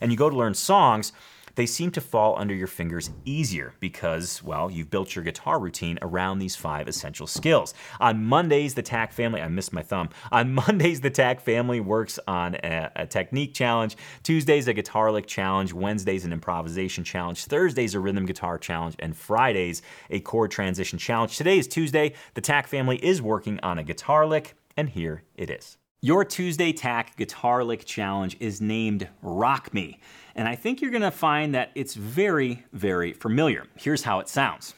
and 0.00 0.10
you 0.10 0.18
go 0.18 0.30
to 0.30 0.36
learn 0.36 0.54
songs, 0.54 1.12
they 1.54 1.66
seem 1.66 1.90
to 1.92 2.00
fall 2.00 2.38
under 2.38 2.54
your 2.54 2.66
fingers 2.66 3.10
easier 3.24 3.74
because, 3.80 4.42
well, 4.42 4.70
you've 4.70 4.90
built 4.90 5.14
your 5.14 5.24
guitar 5.24 5.58
routine 5.58 5.98
around 6.02 6.38
these 6.38 6.56
five 6.56 6.88
essential 6.88 7.26
skills. 7.26 7.74
On 8.00 8.24
Mondays, 8.24 8.74
the 8.74 8.82
TAC 8.82 9.12
family, 9.12 9.42
I 9.42 9.48
missed 9.48 9.72
my 9.72 9.82
thumb. 9.82 10.10
On 10.32 10.54
Mondays, 10.66 11.00
the 11.00 11.10
TAC 11.10 11.40
family 11.40 11.80
works 11.80 12.18
on 12.26 12.54
a, 12.56 12.90
a 12.96 13.06
technique 13.06 13.54
challenge. 13.54 13.96
Tuesdays, 14.22 14.68
a 14.68 14.72
guitar 14.72 15.10
lick 15.12 15.26
challenge. 15.26 15.72
Wednesdays, 15.72 16.24
an 16.24 16.32
improvisation 16.32 17.04
challenge. 17.04 17.44
Thursdays, 17.44 17.94
a 17.94 18.00
rhythm 18.00 18.26
guitar 18.26 18.58
challenge. 18.58 18.96
And 18.98 19.16
Fridays, 19.16 19.82
a 20.10 20.20
chord 20.20 20.50
transition 20.50 20.98
challenge. 20.98 21.36
Today 21.36 21.58
is 21.58 21.68
Tuesday. 21.68 22.14
The 22.34 22.40
TAC 22.40 22.68
family 22.68 22.96
is 23.04 23.20
working 23.20 23.60
on 23.62 23.78
a 23.78 23.84
guitar 23.84 24.26
lick, 24.26 24.54
and 24.76 24.88
here 24.88 25.24
it 25.34 25.50
is. 25.50 25.79
Your 26.02 26.24
Tuesday 26.24 26.72
TAC 26.72 27.14
Guitar 27.16 27.62
Lick 27.62 27.84
Challenge 27.84 28.34
is 28.40 28.58
named 28.62 29.06
Rock 29.20 29.74
Me, 29.74 30.00
and 30.34 30.48
I 30.48 30.54
think 30.54 30.80
you're 30.80 30.90
gonna 30.90 31.10
find 31.10 31.54
that 31.54 31.72
it's 31.74 31.92
very, 31.92 32.64
very 32.72 33.12
familiar. 33.12 33.66
Here's 33.76 34.02
how 34.02 34.18
it 34.20 34.26
sounds. 34.26 34.72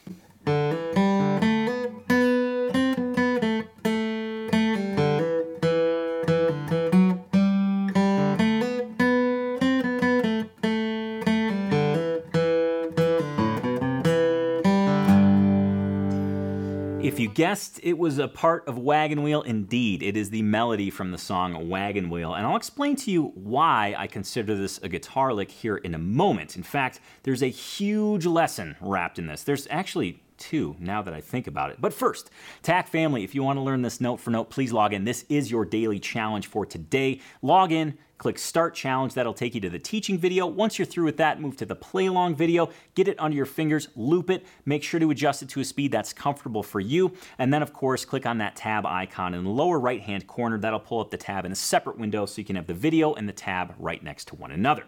Guessed 17.35 17.81
it 17.83 17.99
was 17.99 18.18
a 18.18 18.29
part 18.29 18.66
of 18.68 18.79
Wagon 18.79 19.23
Wheel? 19.23 19.42
Indeed, 19.42 20.03
it 20.03 20.16
is 20.16 20.31
the 20.31 20.42
melody 20.42 20.90
from 20.90 21.11
the 21.11 21.18
song 21.18 21.68
Wagon 21.68 22.11
Wheel. 22.11 22.35
And 22.35 22.47
I'll 22.47 22.57
explain 22.57 22.97
to 22.97 23.11
you 23.11 23.33
why 23.35 23.95
I 23.97 24.07
consider 24.07 24.57
this 24.57 24.79
a 24.79 24.88
guitar 24.88 25.33
lick 25.33 25.51
here 25.51 25.77
in 25.77 25.95
a 25.95 25.99
moment. 25.99 26.57
In 26.57 26.62
fact, 26.62 27.01
there's 27.23 27.42
a 27.42 27.49
huge 27.49 28.27
lesson 28.27 28.77
wrapped 28.81 29.18
in 29.18 29.27
this. 29.27 29.42
There's 29.42 29.66
actually 29.71 30.23
two 30.38 30.77
now 30.79 31.03
that 31.03 31.14
I 31.14 31.21
think 31.21 31.47
about 31.47 31.71
it. 31.71 31.81
But 31.81 31.92
first, 31.92 32.31
TAC 32.62 32.88
family, 32.88 33.25
if 33.25 33.35
you 33.35 33.42
want 33.42 33.59
to 33.59 33.62
learn 33.62 33.83
this 33.83 34.01
note 34.01 34.18
for 34.18 34.31
note, 34.31 34.51
please 34.51 34.73
log 34.73 34.92
in. 34.92 35.05
This 35.05 35.25
is 35.29 35.51
your 35.51 35.64
daily 35.64 35.99
challenge 35.99 36.47
for 36.47 36.66
today. 36.66 37.21
Log 37.42 37.73
in, 37.73 37.99
click 38.18 38.38
Start 38.38 38.75
Challenge. 38.75 39.14
That'll 39.14 39.35
take 39.35 39.55
you 39.55 39.61
to 39.62 39.68
the 39.71 39.79
teaching 39.79 40.16
video. 40.16 40.47
Once 40.47 40.79
you're 40.79 40.87
through 40.87 41.07
with 41.07 41.16
that, 41.16 41.40
move 41.40 41.57
to 41.57 41.66
the 41.66 41.75
play 41.75 42.07
along 42.07 42.37
video, 42.37 42.71
get 42.95 43.09
it 43.09 43.18
under 43.18 43.37
your 43.37 43.47
fingers, 43.47 43.88
loop 43.97 44.31
it, 44.31 44.47
make 44.64 44.83
sure 44.83 45.01
to 45.01 45.11
adjust 45.11 45.42
it 45.42 45.49
to 45.51 45.61
a 45.61 45.64
speed 45.64 45.90
that's 45.90 46.12
comfortable 46.12 46.62
for 46.62 46.79
you. 46.79 47.12
And 47.38 47.53
then, 47.53 47.62
of 47.62 47.73
course, 47.73 48.05
click 48.05 48.25
on 48.25 48.38
that 48.38 48.55
tab 48.55 48.87
icon 48.87 49.35
in 49.35 49.42
the 49.42 49.51
lower 49.51 49.81
right 49.81 50.01
hand 50.01 50.27
corner. 50.27 50.59
That'll 50.59 50.79
pull 50.79 51.01
up 51.01 51.11
the 51.11 51.16
tab 51.16 51.45
in 51.45 51.53
a 51.53 51.57
separate 51.57 51.99
window 51.99 52.27
so 52.27 52.40
you 52.40 52.45
can 52.45 52.57
have 52.57 52.68
the 52.68 52.75
video 52.75 53.12
and 53.14 53.29
the 53.29 53.33
tab 53.33 53.75
right 53.79 54.03
next 54.03 54.29
to 54.29 54.37
one 54.37 54.53
another. 54.53 54.85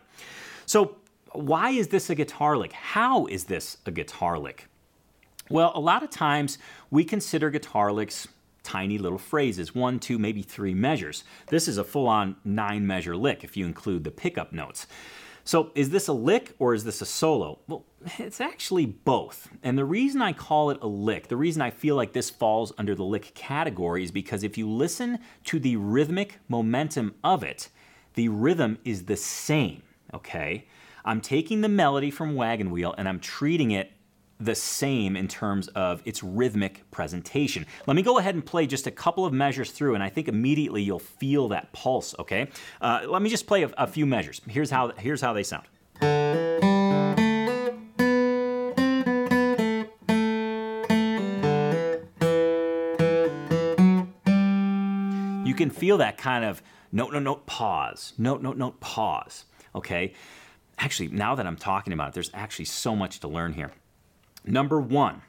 So, 0.66 0.96
why 1.32 1.70
is 1.70 1.88
this 1.88 2.10
a 2.10 2.14
guitar 2.14 2.56
lick? 2.56 2.72
How 2.72 3.26
is 3.26 3.44
this 3.44 3.78
a 3.86 3.90
guitar 3.90 4.38
lick? 4.38 4.68
Well, 5.50 5.72
a 5.74 5.80
lot 5.80 6.02
of 6.02 6.10
times 6.10 6.58
we 6.90 7.04
consider 7.04 7.50
guitar 7.50 7.92
licks 7.92 8.28
tiny 8.62 8.96
little 8.98 9.18
phrases, 9.18 9.74
one, 9.74 10.00
two, 10.00 10.18
maybe 10.18 10.42
three 10.42 10.74
measures. 10.74 11.22
This 11.48 11.68
is 11.68 11.78
a 11.78 11.84
full 11.84 12.08
on 12.08 12.36
nine 12.44 12.86
measure 12.86 13.14
lick 13.14 13.44
if 13.44 13.56
you 13.56 13.66
include 13.66 14.04
the 14.04 14.10
pickup 14.10 14.52
notes. 14.52 14.86
So, 15.46 15.70
is 15.74 15.90
this 15.90 16.08
a 16.08 16.14
lick 16.14 16.54
or 16.58 16.72
is 16.72 16.84
this 16.84 17.02
a 17.02 17.06
solo? 17.06 17.58
Well, 17.68 17.84
it's 18.18 18.40
actually 18.40 18.86
both. 18.86 19.50
And 19.62 19.76
the 19.76 19.84
reason 19.84 20.22
I 20.22 20.32
call 20.32 20.70
it 20.70 20.78
a 20.80 20.86
lick, 20.86 21.28
the 21.28 21.36
reason 21.36 21.60
I 21.60 21.68
feel 21.68 21.96
like 21.96 22.14
this 22.14 22.30
falls 22.30 22.72
under 22.78 22.94
the 22.94 23.04
lick 23.04 23.34
category 23.34 24.02
is 24.02 24.10
because 24.10 24.42
if 24.42 24.56
you 24.56 24.66
listen 24.66 25.18
to 25.44 25.58
the 25.58 25.76
rhythmic 25.76 26.38
momentum 26.48 27.14
of 27.22 27.42
it, 27.42 27.68
the 28.14 28.30
rhythm 28.30 28.78
is 28.84 29.04
the 29.04 29.16
same, 29.16 29.82
okay? 30.14 30.66
I'm 31.04 31.20
taking 31.20 31.60
the 31.60 31.68
melody 31.68 32.10
from 32.10 32.34
Wagon 32.34 32.70
Wheel 32.70 32.94
and 32.96 33.06
I'm 33.06 33.20
treating 33.20 33.72
it 33.72 33.92
the 34.40 34.54
same 34.54 35.16
in 35.16 35.28
terms 35.28 35.68
of 35.68 36.02
its 36.04 36.22
rhythmic 36.22 36.90
presentation. 36.90 37.66
Let 37.86 37.94
me 37.94 38.02
go 38.02 38.18
ahead 38.18 38.34
and 38.34 38.44
play 38.44 38.66
just 38.66 38.86
a 38.86 38.90
couple 38.90 39.24
of 39.24 39.32
measures 39.32 39.70
through, 39.70 39.94
and 39.94 40.02
I 40.02 40.08
think 40.08 40.28
immediately 40.28 40.82
you'll 40.82 40.98
feel 40.98 41.48
that 41.48 41.72
pulse, 41.72 42.14
okay? 42.18 42.48
Uh, 42.80 43.02
let 43.06 43.22
me 43.22 43.30
just 43.30 43.46
play 43.46 43.62
a, 43.62 43.70
a 43.78 43.86
few 43.86 44.06
measures. 44.06 44.40
Here's 44.48 44.70
how, 44.70 44.88
here's 44.96 45.20
how 45.20 45.32
they 45.32 45.44
sound. 45.44 45.66
You 55.46 55.54
can 55.54 55.70
feel 55.70 55.98
that 55.98 56.18
kind 56.18 56.44
of 56.44 56.60
note, 56.90 57.12
note, 57.12 57.22
note, 57.22 57.46
pause, 57.46 58.12
note, 58.18 58.42
note, 58.42 58.56
note, 58.56 58.80
pause, 58.80 59.44
okay? 59.74 60.12
Actually, 60.78 61.08
now 61.08 61.36
that 61.36 61.46
I'm 61.46 61.56
talking 61.56 61.92
about 61.92 62.08
it, 62.08 62.14
there's 62.14 62.30
actually 62.34 62.64
so 62.64 62.96
much 62.96 63.20
to 63.20 63.28
learn 63.28 63.52
here. 63.52 63.70
Number 64.44 64.78
one, 64.78 65.22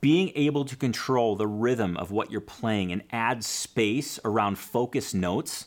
being 0.00 0.32
able 0.34 0.64
to 0.64 0.76
control 0.76 1.36
the 1.36 1.46
rhythm 1.46 1.96
of 1.98 2.10
what 2.10 2.30
you're 2.30 2.40
playing 2.40 2.90
and 2.90 3.02
add 3.12 3.44
space 3.44 4.18
around 4.24 4.58
focus 4.58 5.12
notes 5.12 5.66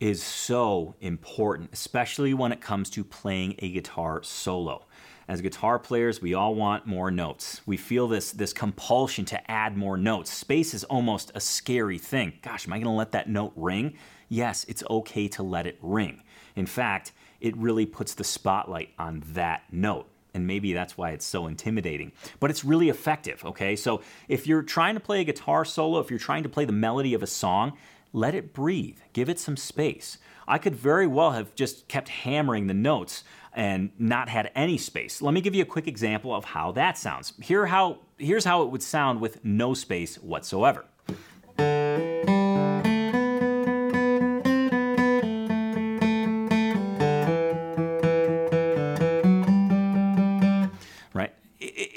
is 0.00 0.22
so 0.22 0.94
important, 1.00 1.70
especially 1.72 2.32
when 2.32 2.52
it 2.52 2.60
comes 2.60 2.88
to 2.90 3.04
playing 3.04 3.54
a 3.58 3.70
guitar 3.70 4.22
solo. 4.22 4.86
As 5.28 5.42
guitar 5.42 5.78
players, 5.78 6.22
we 6.22 6.32
all 6.32 6.54
want 6.54 6.86
more 6.86 7.10
notes. 7.10 7.60
We 7.66 7.76
feel 7.76 8.08
this, 8.08 8.30
this 8.30 8.52
compulsion 8.52 9.24
to 9.26 9.50
add 9.50 9.76
more 9.76 9.96
notes. 9.96 10.32
Space 10.32 10.72
is 10.72 10.84
almost 10.84 11.32
a 11.34 11.40
scary 11.40 11.98
thing. 11.98 12.34
Gosh, 12.42 12.66
am 12.66 12.72
I 12.72 12.76
going 12.76 12.84
to 12.84 12.90
let 12.90 13.12
that 13.12 13.28
note 13.28 13.52
ring? 13.56 13.94
Yes, 14.28 14.64
it's 14.68 14.84
okay 14.88 15.28
to 15.28 15.42
let 15.42 15.66
it 15.66 15.78
ring. 15.82 16.22
In 16.54 16.66
fact, 16.66 17.12
it 17.40 17.56
really 17.56 17.84
puts 17.84 18.14
the 18.14 18.24
spotlight 18.24 18.90
on 18.98 19.22
that 19.34 19.64
note 19.70 20.08
and 20.36 20.46
maybe 20.46 20.74
that's 20.74 20.98
why 20.98 21.10
it's 21.10 21.24
so 21.24 21.46
intimidating. 21.46 22.12
But 22.38 22.50
it's 22.50 22.62
really 22.62 22.90
effective, 22.90 23.42
okay? 23.44 23.74
So 23.74 24.02
if 24.28 24.46
you're 24.46 24.62
trying 24.62 24.94
to 24.94 25.00
play 25.00 25.22
a 25.22 25.24
guitar 25.24 25.64
solo, 25.64 25.98
if 25.98 26.10
you're 26.10 26.18
trying 26.18 26.42
to 26.42 26.48
play 26.48 26.66
the 26.66 26.72
melody 26.72 27.14
of 27.14 27.22
a 27.22 27.26
song, 27.26 27.72
let 28.12 28.34
it 28.34 28.52
breathe, 28.52 28.98
give 29.14 29.30
it 29.30 29.40
some 29.40 29.56
space. 29.56 30.18
I 30.46 30.58
could 30.58 30.76
very 30.76 31.06
well 31.06 31.32
have 31.32 31.54
just 31.54 31.88
kept 31.88 32.10
hammering 32.10 32.66
the 32.66 32.74
notes 32.74 33.24
and 33.54 33.90
not 33.98 34.28
had 34.28 34.52
any 34.54 34.76
space. 34.76 35.22
Let 35.22 35.32
me 35.32 35.40
give 35.40 35.54
you 35.54 35.62
a 35.62 35.66
quick 35.66 35.88
example 35.88 36.34
of 36.34 36.44
how 36.44 36.72
that 36.72 36.98
sounds. 36.98 37.32
Here 37.42 37.64
how, 37.64 38.00
here's 38.18 38.44
how 38.44 38.62
it 38.62 38.70
would 38.70 38.82
sound 38.82 39.20
with 39.22 39.42
no 39.42 39.72
space 39.72 40.16
whatsoever. 40.16 40.84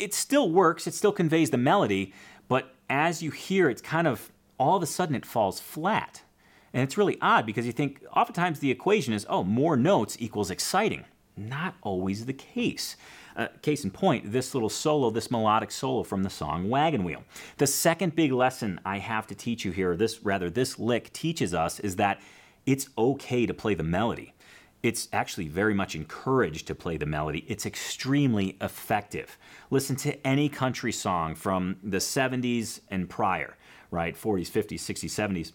It 0.09 0.13
still 0.15 0.49
works, 0.49 0.87
it 0.87 0.95
still 0.95 1.11
conveys 1.11 1.51
the 1.51 1.57
melody, 1.57 2.13
but 2.47 2.73
as 2.89 3.21
you 3.21 3.29
hear, 3.29 3.69
it's 3.69 3.79
kind 3.79 4.07
of 4.07 4.31
all 4.57 4.77
of 4.77 4.81
a 4.81 4.87
sudden 4.87 5.13
it 5.13 5.23
falls 5.23 5.59
flat. 5.59 6.23
And 6.73 6.81
it's 6.81 6.97
really 6.97 7.19
odd 7.21 7.45
because 7.45 7.67
you 7.67 7.71
think 7.71 8.03
oftentimes 8.15 8.57
the 8.57 8.71
equation 8.71 9.13
is, 9.13 9.27
oh, 9.29 9.43
more 9.43 9.77
notes 9.77 10.17
equals 10.19 10.49
exciting. 10.49 11.05
Not 11.37 11.75
always 11.83 12.25
the 12.25 12.33
case. 12.33 12.95
Uh, 13.35 13.49
case 13.61 13.83
in 13.83 13.91
point, 13.91 14.31
this 14.31 14.55
little 14.55 14.67
solo, 14.67 15.11
this 15.11 15.29
melodic 15.29 15.69
solo 15.69 16.01
from 16.01 16.23
the 16.23 16.29
song 16.31 16.67
Wagon 16.67 17.03
Wheel. 17.03 17.23
The 17.57 17.67
second 17.67 18.15
big 18.15 18.31
lesson 18.31 18.81
I 18.83 18.97
have 18.97 19.27
to 19.27 19.35
teach 19.35 19.63
you 19.63 19.71
here, 19.71 19.95
this 19.95 20.23
rather 20.23 20.49
this 20.49 20.79
lick 20.79 21.13
teaches 21.13 21.53
us, 21.53 21.79
is 21.79 21.97
that 21.97 22.19
it's 22.65 22.89
okay 22.97 23.45
to 23.45 23.53
play 23.53 23.75
the 23.75 23.83
melody 23.83 24.33
it's 24.81 25.09
actually 25.11 25.47
very 25.47 25.73
much 25.73 25.95
encouraged 25.95 26.67
to 26.67 26.75
play 26.75 26.97
the 26.97 27.05
melody. 27.05 27.45
It's 27.47 27.65
extremely 27.65 28.57
effective. 28.61 29.37
Listen 29.69 29.95
to 29.97 30.27
any 30.27 30.47
country 30.49 30.91
song 30.91 31.35
from 31.35 31.77
the 31.83 31.97
70s 31.97 32.79
and 32.89 33.09
prior, 33.09 33.57
right? 33.91 34.15
40s, 34.15 34.49
50s, 34.49 34.79
60s, 34.79 35.09
70s. 35.09 35.51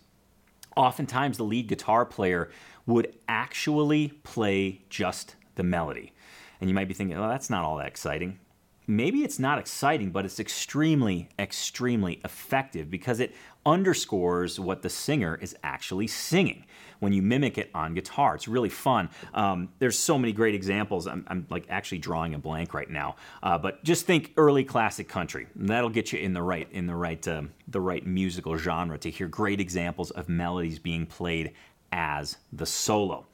Oftentimes, 0.76 1.38
the 1.38 1.44
lead 1.44 1.68
guitar 1.68 2.04
player 2.04 2.50
would 2.86 3.14
actually 3.28 4.08
play 4.24 4.82
just 4.90 5.36
the 5.54 5.62
melody. 5.62 6.12
And 6.60 6.68
you 6.68 6.74
might 6.74 6.88
be 6.88 6.94
thinking, 6.94 7.16
oh, 7.16 7.28
that's 7.28 7.48
not 7.48 7.64
all 7.64 7.76
that 7.78 7.86
exciting 7.86 8.38
maybe 8.86 9.24
it's 9.24 9.38
not 9.38 9.58
exciting, 9.58 10.10
but 10.10 10.24
it's 10.24 10.40
extremely, 10.40 11.28
extremely 11.38 12.20
effective 12.24 12.90
because 12.90 13.20
it 13.20 13.34
underscores 13.66 14.60
what 14.60 14.82
the 14.82 14.88
singer 14.88 15.38
is 15.40 15.56
actually 15.62 16.06
singing 16.06 16.64
when 17.00 17.12
you 17.12 17.22
mimic 17.22 17.58
it 17.58 17.70
on 17.74 17.94
guitar. 17.94 18.34
It's 18.34 18.48
really 18.48 18.68
fun. 18.68 19.10
Um, 19.34 19.68
there's 19.78 19.98
so 19.98 20.18
many 20.18 20.32
great 20.32 20.54
examples. 20.54 21.06
I'm, 21.06 21.24
I'm, 21.28 21.46
like 21.50 21.66
actually 21.68 21.98
drawing 21.98 22.34
a 22.34 22.38
blank 22.38 22.72
right 22.72 22.88
now, 22.88 23.16
uh, 23.42 23.58
but 23.58 23.84
just 23.84 24.06
think 24.06 24.32
early 24.36 24.64
classic 24.64 25.08
country. 25.08 25.46
That'll 25.54 25.90
get 25.90 26.12
you 26.12 26.18
in 26.18 26.32
the 26.32 26.42
right 26.42 26.66
in 26.72 26.86
the 26.86 26.94
right 26.94 27.26
uh, 27.28 27.42
the 27.68 27.80
right 27.80 28.06
musical 28.06 28.56
genre 28.56 28.98
to 28.98 29.10
hear 29.10 29.28
great 29.28 29.60
examples 29.60 30.10
of 30.12 30.28
melodies 30.28 30.78
being 30.78 31.06
played 31.06 31.52
as 31.92 32.38
the 32.52 32.66
solo. 32.66 33.26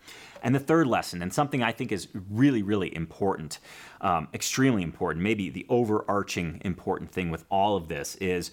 And 0.43 0.55
the 0.55 0.61
third 0.61 0.87
lesson, 0.87 1.23
and 1.23 1.33
something 1.33 1.63
I 1.63 1.73
think 1.73 1.93
is 1.93 2.09
really, 2.31 2.63
really 2.63 2.95
important, 2.95 3.59
um, 4.01 4.29
extremely 4.33 4.83
important, 4.83 5.23
maybe 5.23 5.51
the 5.51 5.67
overarching 5.69 6.61
important 6.65 7.11
thing 7.11 7.31
with 7.31 7.45
all 7.51 7.77
of 7.77 7.89
this 7.89 8.17
is 8.17 8.51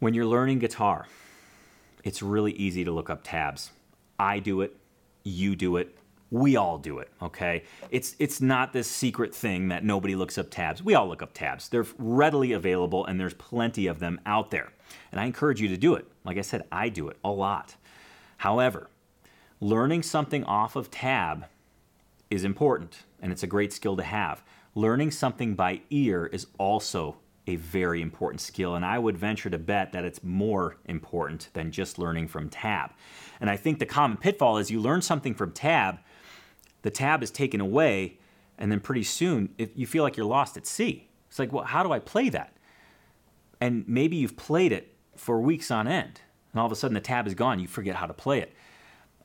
when 0.00 0.14
you're 0.14 0.26
learning 0.26 0.58
guitar, 0.58 1.06
it's 2.02 2.22
really 2.22 2.52
easy 2.52 2.84
to 2.84 2.90
look 2.90 3.08
up 3.08 3.20
tabs. 3.22 3.70
I 4.18 4.38
do 4.38 4.62
it, 4.62 4.76
you 5.22 5.54
do 5.54 5.76
it, 5.76 5.96
we 6.30 6.56
all 6.56 6.78
do 6.78 6.98
it, 6.98 7.10
okay? 7.20 7.64
It's 7.90 8.14
it's 8.18 8.40
not 8.40 8.72
this 8.72 8.88
secret 8.88 9.34
thing 9.34 9.68
that 9.68 9.84
nobody 9.84 10.14
looks 10.14 10.38
up 10.38 10.50
tabs. 10.50 10.82
We 10.82 10.94
all 10.94 11.08
look 11.08 11.22
up 11.22 11.34
tabs. 11.34 11.68
They're 11.68 11.86
readily 11.98 12.52
available 12.52 13.04
and 13.04 13.18
there's 13.18 13.34
plenty 13.34 13.86
of 13.86 13.98
them 13.98 14.20
out 14.24 14.50
there. 14.50 14.72
And 15.10 15.20
I 15.20 15.24
encourage 15.24 15.60
you 15.60 15.68
to 15.68 15.76
do 15.76 15.94
it. 15.94 16.06
Like 16.24 16.38
I 16.38 16.42
said, 16.42 16.64
I 16.70 16.88
do 16.88 17.08
it 17.08 17.16
a 17.24 17.30
lot. 17.30 17.76
However, 18.38 18.88
learning 19.60 20.02
something 20.02 20.44
off 20.44 20.76
of 20.76 20.90
tab 20.90 21.46
is 22.30 22.44
important 22.44 23.02
and 23.20 23.32
it's 23.32 23.42
a 23.42 23.48
great 23.48 23.72
skill 23.72 23.96
to 23.96 24.02
have. 24.02 24.42
Learning 24.74 25.10
something 25.10 25.54
by 25.54 25.80
ear 25.90 26.26
is 26.26 26.46
also 26.58 27.16
a 27.46 27.56
very 27.56 28.02
important 28.02 28.40
skill, 28.40 28.74
and 28.74 28.84
I 28.84 28.98
would 28.98 29.16
venture 29.16 29.50
to 29.50 29.58
bet 29.58 29.92
that 29.92 30.04
it's 30.04 30.22
more 30.22 30.76
important 30.84 31.48
than 31.52 31.72
just 31.72 31.98
learning 31.98 32.28
from 32.28 32.48
tab. 32.48 32.90
And 33.40 33.48
I 33.50 33.56
think 33.56 33.78
the 33.78 33.86
common 33.86 34.18
pitfall 34.18 34.58
is 34.58 34.70
you 34.70 34.80
learn 34.80 35.02
something 35.02 35.34
from 35.34 35.52
tab, 35.52 35.98
the 36.82 36.90
tab 36.90 37.22
is 37.22 37.30
taken 37.30 37.60
away, 37.60 38.18
and 38.58 38.70
then 38.70 38.80
pretty 38.80 39.02
soon 39.02 39.54
if 39.58 39.70
you 39.74 39.86
feel 39.86 40.04
like 40.04 40.16
you're 40.16 40.26
lost 40.26 40.56
at 40.56 40.66
sea. 40.66 41.08
It's 41.28 41.38
like, 41.38 41.52
well, 41.52 41.64
how 41.64 41.82
do 41.82 41.92
I 41.92 41.98
play 41.98 42.28
that? 42.28 42.56
And 43.60 43.86
maybe 43.88 44.16
you've 44.16 44.36
played 44.36 44.72
it 44.72 44.94
for 45.16 45.40
weeks 45.40 45.70
on 45.70 45.86
end, 45.88 46.20
and 46.52 46.60
all 46.60 46.66
of 46.66 46.72
a 46.72 46.76
sudden 46.76 46.94
the 46.94 47.00
tab 47.00 47.26
is 47.26 47.34
gone, 47.34 47.58
you 47.60 47.68
forget 47.68 47.96
how 47.96 48.06
to 48.06 48.14
play 48.14 48.40
it. 48.40 48.54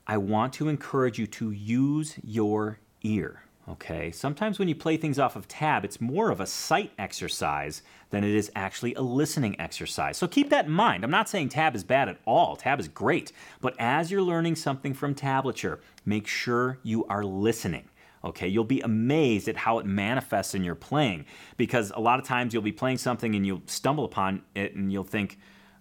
I 0.07 0.17
want 0.17 0.53
to 0.53 0.69
encourage 0.69 1.17
you 1.17 1.27
to 1.27 1.51
use 1.51 2.15
your 2.23 2.79
ear. 3.01 3.43
Okay, 3.67 4.11
sometimes 4.11 4.59
when 4.59 4.67
you 4.67 4.75
play 4.75 4.95
things 4.95 5.17
off 5.17 5.35
of 5.35 5.47
tab, 5.47 5.83
it's 5.83 5.99
more 5.99 6.29
of 6.29 6.39
a 6.39 6.45
sight 6.45 6.91
exercise 6.99 7.81
than 8.11 8.23
it 8.23 8.35
is 8.35 8.51
actually 8.55 8.93
a 8.93 9.01
listening 9.01 9.59
exercise. 9.59 10.17
So 10.17 10.27
keep 10.27 10.51
that 10.51 10.65
in 10.65 10.71
mind. 10.71 11.03
I'm 11.03 11.09
not 11.09 11.27
saying 11.27 11.49
tab 11.49 11.75
is 11.75 11.83
bad 11.83 12.07
at 12.07 12.19
all, 12.25 12.55
tab 12.55 12.79
is 12.79 12.87
great. 12.87 13.31
But 13.61 13.75
as 13.79 14.11
you're 14.11 14.21
learning 14.21 14.57
something 14.57 14.93
from 14.93 15.15
tablature, 15.15 15.79
make 16.05 16.27
sure 16.27 16.77
you 16.83 17.05
are 17.05 17.23
listening. 17.23 17.89
Okay, 18.23 18.47
you'll 18.47 18.65
be 18.65 18.81
amazed 18.81 19.47
at 19.47 19.57
how 19.57 19.79
it 19.79 19.85
manifests 19.87 20.53
in 20.53 20.63
your 20.63 20.75
playing 20.75 21.25
because 21.57 21.91
a 21.95 21.99
lot 21.99 22.19
of 22.19 22.25
times 22.25 22.53
you'll 22.53 22.63
be 22.63 22.71
playing 22.71 22.99
something 22.99 23.33
and 23.35 23.47
you'll 23.47 23.63
stumble 23.65 24.05
upon 24.05 24.43
it 24.53 24.75
and 24.75 24.91
you'll 24.91 25.03
think, 25.03 25.39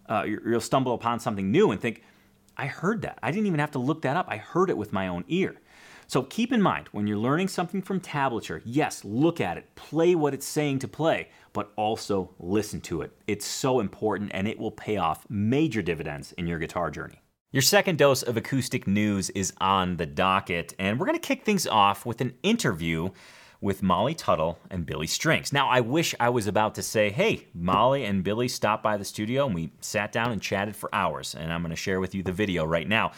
uh, 0.09 0.25
you'll 0.25 0.61
stumble 0.61 0.95
upon 0.95 1.21
something 1.21 1.51
new 1.51 1.71
and 1.71 1.81
think, 1.81 2.03
I 2.57 2.67
heard 2.67 3.03
that. 3.03 3.19
I 3.23 3.31
didn't 3.31 3.47
even 3.47 3.61
have 3.61 3.73
to 3.73 3.79
look 3.79 4.03
that 4.03 4.17
up. 4.17 4.27
I 4.29 4.39
heard 4.39 4.71
it 4.71 4.77
with 4.77 4.93
my 4.93 5.09
own 5.09 5.25
ear. 5.29 5.57
So 6.07 6.23
keep 6.23 6.53
in 6.53 6.63
mind 6.63 6.89
when 6.93 7.07
you're 7.07 7.17
learning 7.17 7.49
something 7.49 7.83
from 7.83 8.01
tablature, 8.01 8.61
yes, 8.65 9.05
look 9.05 9.41
at 9.41 9.57
it, 9.57 9.75
play 9.75 10.15
what 10.15 10.35
it's 10.35 10.47
saying 10.47 10.81
to 10.81 10.89
play, 10.89 11.29
but 11.53 11.73
also 11.77 12.31
listen 12.39 12.81
to 12.83 13.03
it. 13.03 13.13
It's 13.27 13.47
so 13.47 13.81
important 13.81 14.31
and 14.35 14.47
it 14.47 14.59
will 14.59 14.71
pay 14.71 14.97
off 14.97 15.27
major 15.29 15.83
dividends 15.83 16.33
in 16.33 16.47
your 16.47 16.59
guitar 16.59 16.91
journey. 16.91 17.21
Your 17.53 17.63
second 17.63 17.99
dose 17.99 18.23
of 18.25 18.37
acoustic 18.37 18.89
news 18.89 19.31
is 19.31 19.53
on 19.61 19.97
the 19.97 20.07
docket, 20.07 20.75
and 20.77 20.99
we're 20.99 21.07
to 21.07 21.21
kick 21.21 21.45
things 21.45 21.69
off 21.69 22.05
with 22.05 22.21
an 22.21 22.35
interview 22.43 23.11
with 23.61 23.81
Molly 23.81 24.13
Tuttle 24.13 24.59
and 24.71 24.85
Billy 24.85 25.07
Strings. 25.07 25.53
Now, 25.53 25.69
I 25.69 25.81
wish 25.81 26.17
I 26.19 26.31
was 26.31 26.49
about 26.49 26.75
to 26.75 26.83
say, 26.83 27.11
hey, 27.11 27.47
Molly 27.55 28.05
and 28.05 28.25
Billy 28.25 28.49
stopped 28.49 28.83
by 28.83 28.97
the 28.97 29.05
studio 29.05 29.47
and 29.47 29.55
we 29.55 29.71
sat 29.81 30.11
down 30.11 30.33
and 30.33 30.43
chatted 30.43 30.75
for 30.75 30.93
hours, 30.93 31.35
and 31.35 31.53
I'm 31.53 31.63
to 31.71 31.77
share 31.77 32.01
with 32.01 32.13
you 32.13 32.25
the 32.25 32.33
video 32.33 32.65
right 32.65 32.89
now. 32.89 33.13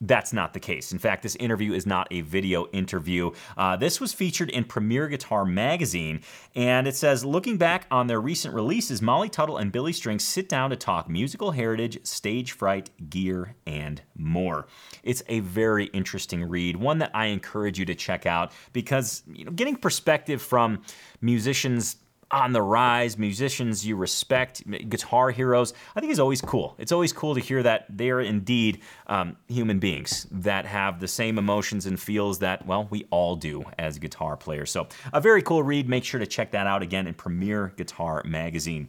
That's 0.00 0.32
not 0.32 0.52
the 0.52 0.60
case. 0.60 0.92
In 0.92 0.98
fact, 0.98 1.22
this 1.22 1.36
interview 1.36 1.72
is 1.72 1.86
not 1.86 2.06
a 2.10 2.20
video 2.20 2.66
interview. 2.66 3.30
Uh, 3.56 3.76
this 3.76 3.98
was 3.98 4.12
featured 4.12 4.50
in 4.50 4.64
Premier 4.64 5.08
Guitar 5.08 5.46
Magazine, 5.46 6.20
and 6.54 6.86
it 6.86 6.94
says 6.94 7.24
looking 7.24 7.56
back 7.56 7.86
on 7.90 8.06
their 8.06 8.20
recent 8.20 8.52
releases, 8.52 9.00
Molly 9.00 9.30
Tuttle 9.30 9.56
and 9.56 9.72
Billy 9.72 9.94
Strings 9.94 10.22
sit 10.22 10.50
down 10.50 10.68
to 10.68 10.76
talk 10.76 11.08
musical 11.08 11.52
heritage, 11.52 12.04
stage 12.04 12.52
fright, 12.52 12.90
gear, 13.08 13.56
and 13.66 14.02
more. 14.16 14.66
It's 15.02 15.22
a 15.28 15.40
very 15.40 15.86
interesting 15.86 16.44
read, 16.44 16.76
one 16.76 16.98
that 16.98 17.10
I 17.14 17.26
encourage 17.26 17.78
you 17.78 17.86
to 17.86 17.94
check 17.94 18.26
out 18.26 18.52
because 18.74 19.22
you 19.32 19.46
know, 19.46 19.52
getting 19.52 19.76
perspective 19.76 20.42
from 20.42 20.82
musicians 21.22 21.96
on 22.30 22.52
the 22.52 22.62
rise, 22.62 23.16
musicians 23.18 23.86
you 23.86 23.96
respect, 23.96 24.62
guitar 24.88 25.30
heroes. 25.30 25.74
I 25.94 26.00
think 26.00 26.12
is 26.12 26.18
always 26.18 26.40
cool. 26.40 26.74
It's 26.78 26.92
always 26.92 27.12
cool 27.12 27.34
to 27.34 27.40
hear 27.40 27.62
that 27.62 27.86
they're 27.88 28.20
indeed 28.20 28.80
um, 29.06 29.36
human 29.48 29.78
beings 29.78 30.26
that 30.30 30.66
have 30.66 31.00
the 31.00 31.08
same 31.08 31.38
emotions 31.38 31.86
and 31.86 31.98
feels 31.98 32.40
that, 32.40 32.66
well, 32.66 32.88
we 32.90 33.06
all 33.10 33.36
do 33.36 33.64
as 33.78 33.98
guitar 33.98 34.36
players. 34.36 34.70
So, 34.70 34.88
a 35.12 35.20
very 35.20 35.42
cool 35.42 35.62
read. 35.62 35.88
Make 35.88 36.04
sure 36.04 36.20
to 36.20 36.26
check 36.26 36.50
that 36.50 36.66
out 36.66 36.82
again 36.82 37.06
in 37.06 37.14
Premier 37.14 37.72
Guitar 37.76 38.22
Magazine 38.24 38.88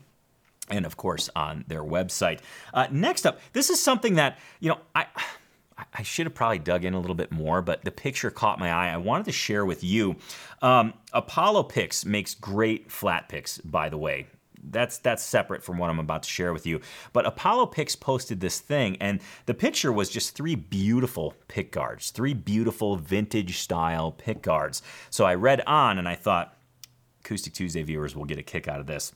and 0.69 0.85
of 0.85 0.97
course 0.97 1.29
on 1.35 1.63
their 1.67 1.83
website. 1.83 2.39
Uh, 2.73 2.87
next 2.91 3.25
up, 3.25 3.39
this 3.53 3.69
is 3.69 3.81
something 3.81 4.15
that 4.15 4.37
you 4.59 4.69
know 4.69 4.79
I. 4.95 5.05
I 5.93 6.01
should 6.03 6.25
have 6.25 6.33
probably 6.33 6.59
dug 6.59 6.85
in 6.85 6.93
a 6.93 6.99
little 6.99 7.15
bit 7.15 7.31
more, 7.31 7.61
but 7.61 7.83
the 7.83 7.91
picture 7.91 8.31
caught 8.31 8.59
my 8.59 8.71
eye. 8.71 8.89
I 8.89 8.97
wanted 8.97 9.25
to 9.25 9.31
share 9.31 9.65
with 9.65 9.83
you. 9.83 10.15
Um, 10.61 10.93
Apollo 11.13 11.63
Picks 11.63 12.03
makes 12.03 12.33
great 12.33 12.91
flat 12.91 13.29
picks, 13.29 13.59
by 13.59 13.89
the 13.89 13.97
way. 13.97 14.27
That's 14.69 14.97
that's 14.97 15.23
separate 15.23 15.63
from 15.63 15.77
what 15.77 15.89
I'm 15.89 15.99
about 15.99 16.23
to 16.23 16.29
share 16.29 16.51
with 16.51 16.65
you. 16.65 16.81
But 17.13 17.25
Apollo 17.25 17.67
Picks 17.67 17.95
posted 17.95 18.39
this 18.39 18.59
thing, 18.59 18.97
and 18.99 19.21
the 19.45 19.53
picture 19.53 19.91
was 19.91 20.09
just 20.09 20.35
three 20.35 20.55
beautiful 20.55 21.35
pick 21.47 21.71
guards, 21.71 22.09
three 22.09 22.33
beautiful 22.33 22.97
vintage 22.97 23.59
style 23.59 24.11
pick 24.11 24.41
guards. 24.41 24.81
So 25.09 25.25
I 25.25 25.35
read 25.35 25.61
on, 25.67 25.99
and 25.99 26.07
I 26.07 26.15
thought, 26.15 26.57
Acoustic 27.23 27.53
Tuesday 27.53 27.83
viewers 27.83 28.15
will 28.15 28.25
get 28.25 28.39
a 28.39 28.43
kick 28.43 28.67
out 28.67 28.79
of 28.79 28.87
this. 28.87 29.13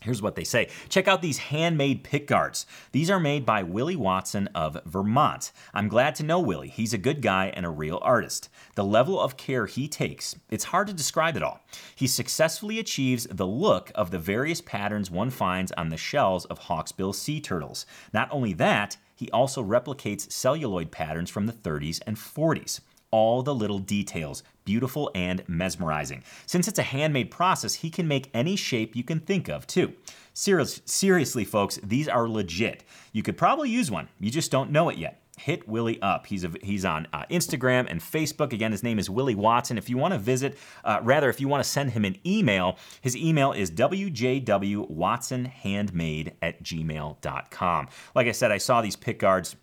Here's 0.00 0.22
what 0.22 0.36
they 0.36 0.44
say. 0.44 0.68
Check 0.88 1.08
out 1.08 1.22
these 1.22 1.38
handmade 1.38 2.04
pickguards. 2.04 2.66
These 2.92 3.10
are 3.10 3.18
made 3.18 3.44
by 3.44 3.64
Willie 3.64 3.96
Watson 3.96 4.48
of 4.54 4.80
Vermont. 4.86 5.50
I'm 5.74 5.88
glad 5.88 6.14
to 6.16 6.22
know 6.22 6.38
Willie. 6.38 6.68
He's 6.68 6.94
a 6.94 6.98
good 6.98 7.20
guy 7.20 7.52
and 7.56 7.66
a 7.66 7.70
real 7.70 7.98
artist. 8.02 8.48
The 8.76 8.84
level 8.84 9.20
of 9.20 9.36
care 9.36 9.66
he 9.66 9.88
takes, 9.88 10.36
it's 10.50 10.64
hard 10.64 10.86
to 10.86 10.92
describe 10.92 11.36
it 11.36 11.42
all. 11.42 11.60
He 11.96 12.06
successfully 12.06 12.78
achieves 12.78 13.26
the 13.28 13.46
look 13.46 13.90
of 13.96 14.12
the 14.12 14.20
various 14.20 14.60
patterns 14.60 15.10
one 15.10 15.30
finds 15.30 15.72
on 15.72 15.88
the 15.88 15.96
shells 15.96 16.44
of 16.44 16.60
hawksbill 16.60 17.12
sea 17.12 17.40
turtles. 17.40 17.84
Not 18.12 18.28
only 18.30 18.52
that, 18.52 18.98
he 19.16 19.28
also 19.32 19.64
replicates 19.64 20.30
celluloid 20.30 20.92
patterns 20.92 21.28
from 21.28 21.46
the 21.46 21.52
30s 21.52 22.00
and 22.06 22.16
40s 22.16 22.80
all 23.10 23.42
the 23.42 23.54
little 23.54 23.78
details, 23.78 24.42
beautiful 24.64 25.10
and 25.14 25.42
mesmerizing. 25.48 26.22
Since 26.46 26.68
it's 26.68 26.78
a 26.78 26.82
handmade 26.82 27.30
process, 27.30 27.74
he 27.74 27.90
can 27.90 28.08
make 28.08 28.30
any 28.34 28.56
shape 28.56 28.94
you 28.94 29.04
can 29.04 29.20
think 29.20 29.48
of, 29.48 29.66
too. 29.66 29.94
Serious, 30.34 30.80
seriously, 30.84 31.44
folks, 31.44 31.80
these 31.82 32.08
are 32.08 32.28
legit. 32.28 32.84
You 33.12 33.22
could 33.22 33.36
probably 33.36 33.70
use 33.70 33.90
one, 33.90 34.08
you 34.20 34.30
just 34.30 34.50
don't 34.50 34.70
know 34.70 34.88
it 34.88 34.98
yet. 34.98 35.22
Hit 35.38 35.68
Willie 35.68 36.02
up. 36.02 36.26
He's 36.26 36.44
a, 36.44 36.52
he's 36.62 36.84
on 36.84 37.06
uh, 37.12 37.24
Instagram 37.30 37.86
and 37.88 38.00
Facebook. 38.00 38.52
Again, 38.52 38.72
his 38.72 38.82
name 38.82 38.98
is 38.98 39.08
Willie 39.08 39.36
Watson. 39.36 39.78
If 39.78 39.88
you 39.88 39.96
want 39.96 40.12
to 40.12 40.18
visit, 40.18 40.58
uh, 40.84 40.98
rather, 41.02 41.30
if 41.30 41.40
you 41.40 41.48
want 41.48 41.62
to 41.62 41.68
send 41.68 41.92
him 41.92 42.04
an 42.04 42.16
email, 42.26 42.76
his 43.00 43.16
email 43.16 43.52
is 43.52 43.70
wjwwatsonhandmade 43.70 46.32
at 46.42 46.62
gmail.com. 46.62 47.88
Like 48.14 48.26
I 48.26 48.32
said, 48.32 48.50
I 48.50 48.58
saw 48.58 48.82
these 48.82 48.96
pick 48.96 49.20
guards 49.20 49.56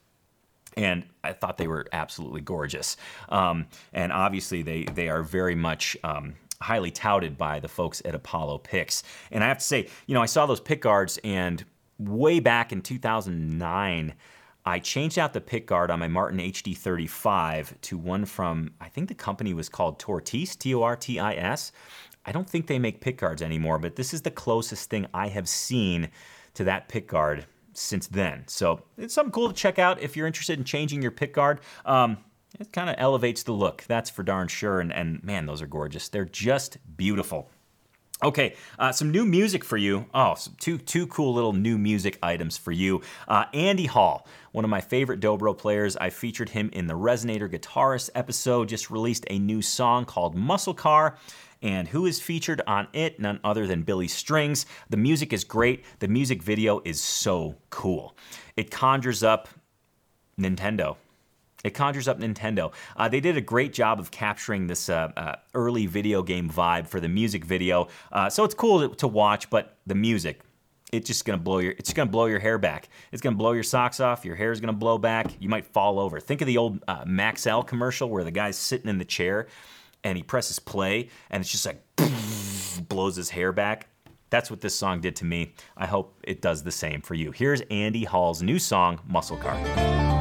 and 0.78 1.06
I 1.24 1.34
thought 1.34 1.58
they 1.58 1.68
were 1.68 1.88
absolutely 1.92 2.42
gorgeous. 2.42 2.98
Um, 3.30 3.68
and 3.94 4.12
obviously, 4.12 4.62
they 4.62 4.86
they 4.86 5.10
are 5.10 5.24
very 5.24 5.56
much. 5.56 5.98
Um, 6.04 6.36
highly 6.62 6.90
touted 6.90 7.38
by 7.38 7.60
the 7.60 7.68
folks 7.68 8.02
at 8.06 8.16
Apollo 8.16 8.60
Picks. 8.60 9.04
And 9.30 9.44
I 9.44 9.48
have 9.50 9.58
to 9.58 9.64
say, 9.64 9.90
you 10.08 10.16
know, 10.16 10.22
I 10.22 10.26
saw 10.26 10.46
those 10.46 10.62
pick 10.62 10.82
guards, 10.82 11.20
and 11.22 11.64
way 12.00 12.40
back 12.40 12.72
in 12.72 12.82
2009, 12.82 14.14
I 14.66 14.80
changed 14.80 15.20
out 15.20 15.34
the 15.34 15.42
pick 15.42 15.68
guard 15.68 15.92
on 15.92 16.00
my 16.00 16.08
Martin 16.08 16.40
HD35 16.40 17.80
to 17.82 17.98
one 17.98 18.26
from, 18.26 18.72
I 18.82 18.90
think 18.90 19.10
the 19.10 19.16
company 19.16 19.54
was 19.54 19.70
called 19.70 20.00
Tortis, 20.00 20.58
T 20.58 20.74
O 20.74 20.82
R 20.82 20.96
T 20.96 21.20
I 21.20 21.34
S. 21.34 21.72
I 22.26 22.32
don't 22.32 22.50
think 22.50 22.66
they 22.66 22.80
make 22.80 23.02
pick 23.02 23.18
guards 23.18 23.44
anymore, 23.44 23.78
but 23.78 23.96
this 23.96 24.14
is 24.14 24.24
the 24.24 24.32
closest 24.32 24.90
thing 24.90 25.06
I 25.14 25.28
have 25.28 25.48
seen 25.48 26.10
to 26.56 26.64
that 26.64 26.88
pick 26.88 27.08
guard 27.08 27.46
since 27.78 28.08
then. 28.08 28.44
So 28.48 28.82
it's 28.98 29.14
something 29.14 29.32
cool 29.32 29.50
to 29.50 29.54
check 29.54 29.80
out 29.80 30.02
if 30.02 30.16
you're 30.16 30.28
interested 30.28 30.58
in 30.58 30.66
changing 30.66 31.02
your 31.02 31.12
pick 31.12 31.34
guard. 31.34 31.60
Um, 31.86 32.18
it 32.60 32.72
kind 32.72 32.90
of 32.90 32.96
elevates 32.98 33.44
the 33.44 33.52
look, 33.52 33.84
that's 33.88 34.10
for 34.10 34.24
darn 34.24 34.48
sure. 34.48 34.80
And, 34.80 34.94
and 34.94 35.24
man, 35.24 35.46
those 35.46 35.62
are 35.62 35.68
gorgeous. 35.68 36.08
They're 36.10 36.26
just 36.26 36.78
beautiful. 36.96 37.50
Okay, 38.24 38.56
uh, 38.80 38.94
some 38.94 39.12
new 39.12 39.26
music 39.26 39.66
for 39.66 39.76
you. 39.76 40.06
Oh, 40.14 40.36
two 40.62 40.78
two 40.78 41.06
cool 41.08 41.34
little 41.34 41.52
new 41.52 41.78
music 41.78 42.18
items 42.24 42.58
for 42.58 42.72
you. 42.72 43.02
Uh, 43.28 43.44
Andy 43.54 43.88
Hall, 43.88 44.26
one 44.54 44.64
of 44.64 44.70
my 44.70 44.80
favorite 44.80 45.20
dobro 45.20 45.56
players. 45.56 45.98
I 45.98 46.10
featured 46.12 46.48
him 46.48 46.70
in 46.72 46.88
the 46.88 46.94
Resonator 46.94 47.52
Guitarist 47.52 48.10
episode. 48.16 48.70
Just 48.70 48.90
released 48.90 49.26
a 49.30 49.38
new 49.38 49.62
song 49.62 50.06
called 50.06 50.34
Muscle 50.34 50.74
Car. 50.74 51.18
And 51.62 51.88
who 51.88 52.06
is 52.06 52.20
featured 52.20 52.62
on 52.68 52.88
it? 52.94 53.20
None 53.20 53.39
other 53.44 53.68
than 53.68 53.84
Billy 53.84 54.08
Strings. 54.08 54.65
The 54.89 54.98
music 54.98 55.34
is 55.34 55.44
great. 55.44 55.84
The 56.00 56.08
music 56.08 56.44
video 56.44 56.82
is 56.86 57.02
so 57.02 57.56
cool. 57.70 58.15
It 58.56 58.72
conjures 58.72 59.24
up 59.24 59.50
Nintendo. 60.39 60.98
It 61.65 61.74
conjures 61.74 62.08
up 62.08 62.20
Nintendo. 62.20 62.72
Uh, 62.96 63.10
they 63.10 63.20
did 63.20 63.38
a 63.38 63.41
great 63.41 63.74
job 63.74 64.00
of 64.00 64.12
capturing 64.12 64.68
this 64.68 64.88
uh, 64.88 65.12
uh, 65.18 65.36
early 65.56 65.88
video 65.88 66.22
game 66.22 66.48
vibe 66.48 66.86
for 66.86 67.00
the 67.00 67.10
music 67.10 67.44
video. 67.44 67.88
Uh, 68.12 68.30
so 68.30 68.44
it's 68.44 68.54
cool 68.54 68.88
to, 68.88 68.95
to, 68.97 69.08
watch, 69.08 69.49
but 69.49 69.76
the 69.88 69.95
music, 69.95 70.41
it's 70.91 71.08
just 71.08 71.26
gonna 71.26 71.39
blow 71.39 71.58
your 71.58 71.72
it's 71.72 71.91
gonna 71.91 72.12
blow 72.12 72.28
your 72.28 72.38
hair 72.38 72.60
back. 72.60 72.89
It's 73.12 73.22
gonna 73.22 73.36
blow 73.36 73.53
your 73.53 73.64
socks 73.64 73.99
off. 73.99 74.24
Your 74.24 74.36
hair 74.36 74.51
is 74.51 74.60
gonna 74.60 74.74
blow 74.74 74.99
back. 74.99 75.32
You 75.39 75.49
might 75.49 75.66
fall 75.66 75.99
over. 75.99 76.20
Think 76.20 76.41
of 76.41 76.47
the 76.47 76.58
old 76.58 76.84
uh, 76.88 77.03
Maxell 77.06 77.66
commercial 77.66 78.10
where 78.10 78.24
the 78.24 78.30
guy's 78.30 78.58
sitting 78.58 78.88
in 78.88 78.99
the 78.99 79.06
chair 79.06 79.47
and 80.06 80.16
he 80.16 80.24
presses 80.24 80.60
play 80.60 81.10
and 81.30 81.41
it's 81.41 81.51
just 81.51 81.66
like 81.66 81.84
blows 82.88 83.18
his 83.18 83.32
hair 83.32 83.51
back. 83.51 83.89
That's 84.30 84.49
what 84.49 84.62
this 84.62 84.76
song 84.76 85.01
did 85.01 85.16
to 85.18 85.26
me. 85.26 85.53
I 85.76 85.88
hope 85.88 86.18
it 86.24 86.41
does 86.41 86.64
the 86.64 86.72
same 86.72 87.01
for 87.01 87.14
you. 87.14 87.32
Here's 87.32 87.62
Andy 87.70 88.06
Hall's 88.06 88.41
new 88.41 88.60
song, 88.60 88.99
Muscle 89.08 89.38
Car. 89.38 90.14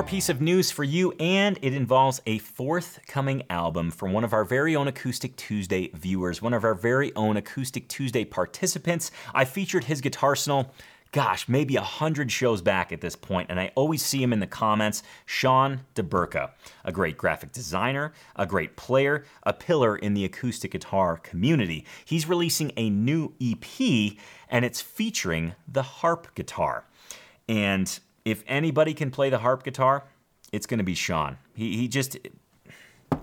More 0.00 0.06
piece 0.06 0.30
of 0.30 0.40
news 0.40 0.70
for 0.70 0.82
you, 0.82 1.12
and 1.20 1.58
it 1.60 1.74
involves 1.74 2.22
a 2.24 2.38
forthcoming 2.38 3.42
album 3.50 3.90
from 3.90 4.14
one 4.14 4.24
of 4.24 4.32
our 4.32 4.46
very 4.46 4.74
own 4.74 4.88
Acoustic 4.88 5.36
Tuesday 5.36 5.90
viewers, 5.92 6.40
one 6.40 6.54
of 6.54 6.64
our 6.64 6.74
very 6.74 7.14
own 7.16 7.36
Acoustic 7.36 7.86
Tuesday 7.86 8.24
participants. 8.24 9.10
I 9.34 9.44
featured 9.44 9.84
his 9.84 10.00
guitarsenal 10.00 10.70
gosh, 11.12 11.48
maybe 11.48 11.76
a 11.76 11.82
hundred 11.82 12.32
shows 12.32 12.62
back 12.62 12.92
at 12.92 13.02
this 13.02 13.14
point, 13.14 13.50
and 13.50 13.60
I 13.60 13.72
always 13.74 14.00
see 14.02 14.22
him 14.22 14.32
in 14.32 14.40
the 14.40 14.46
comments. 14.46 15.02
Sean 15.26 15.80
DeBurka, 15.94 16.52
a 16.82 16.92
great 16.92 17.18
graphic 17.18 17.52
designer, 17.52 18.14
a 18.36 18.46
great 18.46 18.76
player, 18.76 19.26
a 19.42 19.52
pillar 19.52 19.96
in 19.96 20.14
the 20.14 20.24
acoustic 20.24 20.70
guitar 20.70 21.18
community. 21.18 21.84
He's 22.06 22.26
releasing 22.26 22.72
a 22.78 22.88
new 22.88 23.34
EP, 23.38 24.16
and 24.48 24.64
it's 24.64 24.80
featuring 24.80 25.52
the 25.68 25.82
harp 25.82 26.34
guitar. 26.34 26.84
And 27.48 28.00
if 28.24 28.44
anybody 28.46 28.94
can 28.94 29.10
play 29.10 29.30
the 29.30 29.38
harp 29.38 29.62
guitar, 29.62 30.04
it's 30.52 30.66
going 30.66 30.78
to 30.78 30.84
be 30.84 30.94
Sean. 30.94 31.38
He, 31.54 31.76
he 31.76 31.88
just 31.88 32.16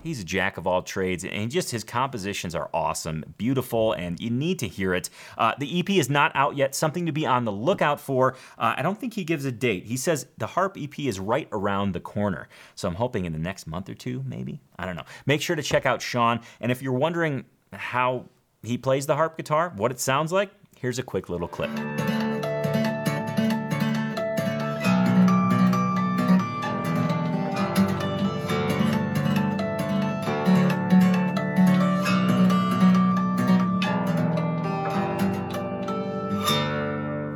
he's 0.02 0.20
a 0.20 0.24
jack 0.24 0.56
of 0.56 0.66
all 0.66 0.82
trades 0.82 1.24
and 1.24 1.50
just 1.50 1.70
his 1.70 1.82
compositions 1.82 2.54
are 2.54 2.68
awesome 2.72 3.24
beautiful 3.36 3.92
and 3.94 4.20
you 4.20 4.30
need 4.30 4.58
to 4.58 4.68
hear 4.68 4.94
it. 4.94 5.10
Uh, 5.36 5.52
the 5.58 5.80
ep 5.80 5.90
is 5.90 6.10
not 6.10 6.30
out 6.34 6.56
yet 6.56 6.74
something 6.74 7.06
to 7.06 7.12
be 7.12 7.26
on 7.26 7.44
the 7.44 7.52
lookout 7.52 8.00
for. 8.00 8.34
Uh, 8.58 8.74
i 8.76 8.82
don't 8.82 9.00
think 9.00 9.14
he 9.14 9.24
gives 9.24 9.44
a 9.44 9.52
date. 9.52 9.84
He 9.84 9.96
says 9.96 10.26
the 10.36 10.46
harp 10.46 10.76
ep 10.78 10.98
is 10.98 11.18
right 11.18 11.48
around 11.52 11.92
the 11.92 12.00
corner. 12.00 12.48
So 12.74 12.88
i'm 12.88 12.94
hoping 12.94 13.24
in 13.24 13.32
the 13.32 13.38
next 13.38 13.66
month 13.66 13.88
or 13.88 13.94
two 13.94 14.22
maybe? 14.26 14.60
I 14.78 14.86
don't 14.86 14.96
know. 14.96 15.04
Make 15.26 15.40
sure 15.40 15.56
to 15.56 15.62
check 15.62 15.86
out 15.86 16.02
sean 16.02 16.40
and 16.60 16.70
if 16.70 16.82
you're 16.82 16.92
wondering 16.92 17.44
how 17.72 18.26
he 18.62 18.78
plays 18.78 19.06
the 19.06 19.16
harp 19.16 19.36
guitar 19.36 19.72
what 19.76 19.90
it 19.90 20.00
sounds 20.00 20.32
like 20.32 20.50
here's 20.76 20.98
a 20.98 21.02
quick 21.02 21.28
little 21.28 21.48
clip 21.48 21.70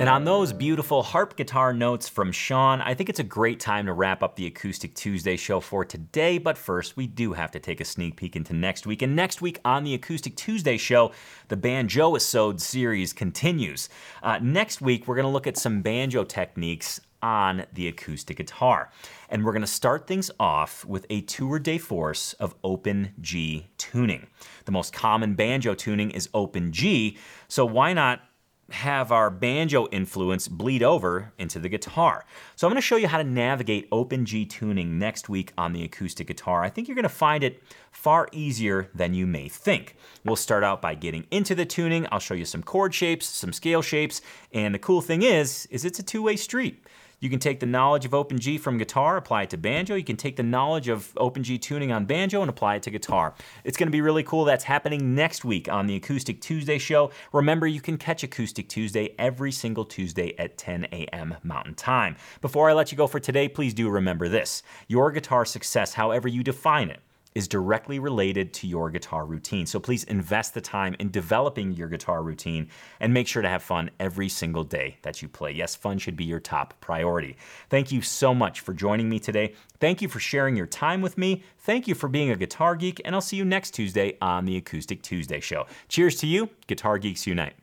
And 0.03 0.09
on 0.09 0.25
those 0.25 0.53
beautiful 0.53 1.05
harp 1.05 1.37
guitar 1.37 1.73
notes 1.73 2.09
from 2.09 2.33
Sean, 2.33 2.81
I 2.81 2.93
think 2.93 3.09
it's 3.09 3.21
a 3.21 3.23
great 3.23 3.61
time 3.61 3.87
to 3.87 3.93
wrap 3.93 4.21
up 4.21 4.35
the 4.35 4.49
Acoustic 4.49 4.97
Tuesday 4.97 5.37
show 5.37 5.61
for 5.61 5.85
today. 5.85 6.39
But 6.39 6.59
first, 6.59 6.97
we 6.97 7.07
do 7.07 7.35
have 7.35 7.53
to 7.53 7.61
take 7.61 7.81
a 7.81 7.85
sneak 7.85 8.17
peek 8.17 8.35
into 8.35 8.53
next 8.53 8.85
week. 8.85 9.03
And 9.03 9.15
next 9.15 9.41
week 9.41 9.61
on 9.65 9.85
the 9.85 9.95
Acoustic 9.95 10.35
Tuesday 10.35 10.77
show, 10.77 11.13
the 11.47 11.57
Banjo 11.57 12.17
Episode 12.17 12.61
series 12.61 13.13
continues. 13.13 13.89
Uh, 14.25 14.41
next 14.43 14.81
week, 14.81 15.07
we're 15.07 15.15
going 15.15 15.25
to 15.25 15.31
look 15.31 15.47
at 15.47 15.57
some 15.57 15.83
banjo 15.83 16.25
techniques 16.25 17.01
on 17.23 17.65
the 17.73 17.87
acoustic 17.87 18.39
guitar. 18.39 18.91
And 19.29 19.45
we're 19.45 19.53
going 19.53 19.61
to 19.61 19.69
start 19.69 20.09
things 20.09 20.33
off 20.41 20.85
with 20.85 21.07
a 21.11 21.21
tour 21.21 21.61
de 21.61 21.79
force 21.79 22.33
of 22.41 22.57
open 22.65 23.13
G 23.21 23.69
tuning. 23.79 24.27
The 24.65 24.73
most 24.73 24.93
common 24.93 25.35
banjo 25.35 25.75
tuning 25.75 26.11
is 26.11 26.29
open 26.35 26.73
G, 26.73 27.17
so 27.47 27.65
why 27.65 27.93
not 27.93 28.23
have 28.73 29.13
our 29.13 29.31
banjo 29.31 29.87
influence 29.93 30.49
bleed 30.49 30.83
over 30.83 31.33
into 31.39 31.59
the 31.59 31.69
guitar. 31.69 32.25
So 32.57 32.67
I'm 32.67 32.73
going 32.73 32.81
to 32.81 32.87
show 32.87 32.97
you 32.97 33.09
how 33.09 33.19
to 33.19 33.25
navigate 33.25 33.89
open 33.93 34.25
G 34.25 34.45
tuning 34.45 34.99
next 34.99 35.29
week 35.29 35.53
on 35.59 35.73
the 35.73 35.85
acoustic 35.85 36.27
guitar. 36.27 36.63
I 36.63 36.71
think 36.71 36.89
you're 36.89 36.95
going 36.95 37.03
to 37.03 37.09
find 37.09 37.45
it 37.45 37.63
far 37.91 38.29
easier 38.33 38.89
than 38.95 39.15
you 39.15 39.27
may 39.27 39.49
think. 39.49 39.97
We'll 40.25 40.37
start 40.37 40.65
out 40.65 40.81
by 40.81 40.95
getting 40.95 41.27
into 41.31 41.55
the 41.55 41.67
tuning. 41.67 42.07
I'll 42.11 42.19
show 42.19 42.35
you 42.35 42.45
some 42.45 42.63
chord 42.63 42.95
shapes, 42.95 43.27
some 43.27 43.53
scale 43.53 43.83
shapes, 43.83 44.23
and 44.53 44.75
the 44.75 44.79
cool 44.79 45.01
thing 45.01 45.23
is 45.23 45.67
is 45.71 45.85
it's 45.85 45.99
a 45.99 46.03
two-way 46.03 46.37
street. 46.37 46.85
You 47.23 47.31
can 47.31 47.39
take 47.39 47.61
the 47.61 47.67
knowledge 47.67 48.05
of 48.05 48.15
Open 48.15 48.41
G 48.41 48.59
from 48.59 48.79
guitar, 48.79 49.17
apply 49.17 49.45
it 49.45 49.51
to 49.51 49.57
banjo. 49.57 49.95
You 49.95 50.03
can 50.03 50.17
take 50.17 50.35
the 50.35 50.43
knowledge 50.43 50.89
of 50.89 51.13
Open 51.17 51.45
G 51.45 51.57
tuning 51.57 51.93
on 51.93 52.05
banjo 52.05 52.41
and 52.41 52.51
apply 52.51 52.75
it 52.75 52.83
to 52.83 52.91
guitar. 52.91 53.35
It's 53.63 53.77
going 53.77 53.87
to 53.87 53.93
be 53.93 54.01
really 54.01 54.25
cool. 54.25 54.45
That's 54.45 54.65
happening 54.65 55.15
next 55.15 55.45
week 55.45 55.69
on 55.69 55.87
the 55.87 55.95
Acoustic 55.95 56.41
Tuesday 56.41 56.79
show. 56.79 57.13
Remember, 57.33 57.69
you 57.69 57.81
can 57.81 57.97
catch 57.97 58.25
Acoustic 58.25 58.69
Tuesday 58.69 59.15
every 59.21 59.53
single 59.53 59.85
Tuesday 59.85 60.35
at 60.37 60.59
10 60.59 60.89
a.m. 60.91 61.37
Mountain 61.45 61.77
Time. 61.77 62.17
Before 62.41 62.69
I 62.69 62.73
let 62.73 62.91
you 62.91 62.99
go 62.99 63.07
for 63.07 63.21
today, 63.21 63.49
please 63.49 63.73
do 63.73 63.89
remember 63.89 64.29
this 64.29 64.65
your 64.89 65.13
guitar 65.13 65.45
success, 65.45 65.95
however 65.95 66.27
you 66.27 66.43
define 66.43 66.91
it, 66.91 67.03
is 67.35 67.49
directly 67.49 67.99
related 67.99 68.53
to 68.55 68.67
your 68.67 68.91
guitar 68.91 69.25
routine. 69.27 69.67
So 69.67 69.81
please 69.81 70.05
invest 70.05 70.55
the 70.55 70.61
time 70.61 70.95
in 70.99 71.11
developing 71.11 71.73
your 71.73 71.89
guitar 71.89 72.23
routine 72.23 72.69
and 73.01 73.15
make 73.15 73.27
sure 73.27 73.43
to 73.43 73.49
have 73.49 73.63
fun 73.63 73.91
every 73.99 74.29
single 74.29 74.65
day 74.65 74.99
that 75.03 75.23
you 75.23 75.29
play. 75.29 75.53
Yes, 75.53 75.75
fun 75.75 75.99
should 75.99 76.17
be 76.17 76.25
your 76.25 76.41
top 76.41 76.75
priority. 76.81 77.37
Thank 77.71 77.93
you 77.93 78.03
so 78.03 78.35
much 78.35 78.61
for 78.61 78.75
joining 78.75 79.09
me 79.09 79.19
today. 79.19 79.55
Thank 79.81 80.03
you 80.03 80.09
for 80.09 80.21
sharing 80.21 80.57
your 80.57 80.67
time 80.67 81.01
with 81.01 81.19
me. 81.19 81.43
Thank 81.59 81.89
you 81.89 81.95
for 81.95 82.09
being 82.09 82.31
a 82.31 82.37
guitar 82.37 82.77
geek, 82.77 83.01
and 83.05 83.15
I'll 83.15 83.21
see 83.21 83.37
you 83.37 83.45
next 83.45 83.73
Tuesday 83.73 84.17
on 84.21 84.45
the 84.45 84.57
Acoustic 84.57 85.03
Tuesday 85.03 85.41
Show. 85.41 85.67
Cheers 85.89 86.17
to 86.17 86.27
you, 86.27 86.51
Guitar 86.67 86.99
Geeks 86.99 87.27
Unite. 87.27 87.55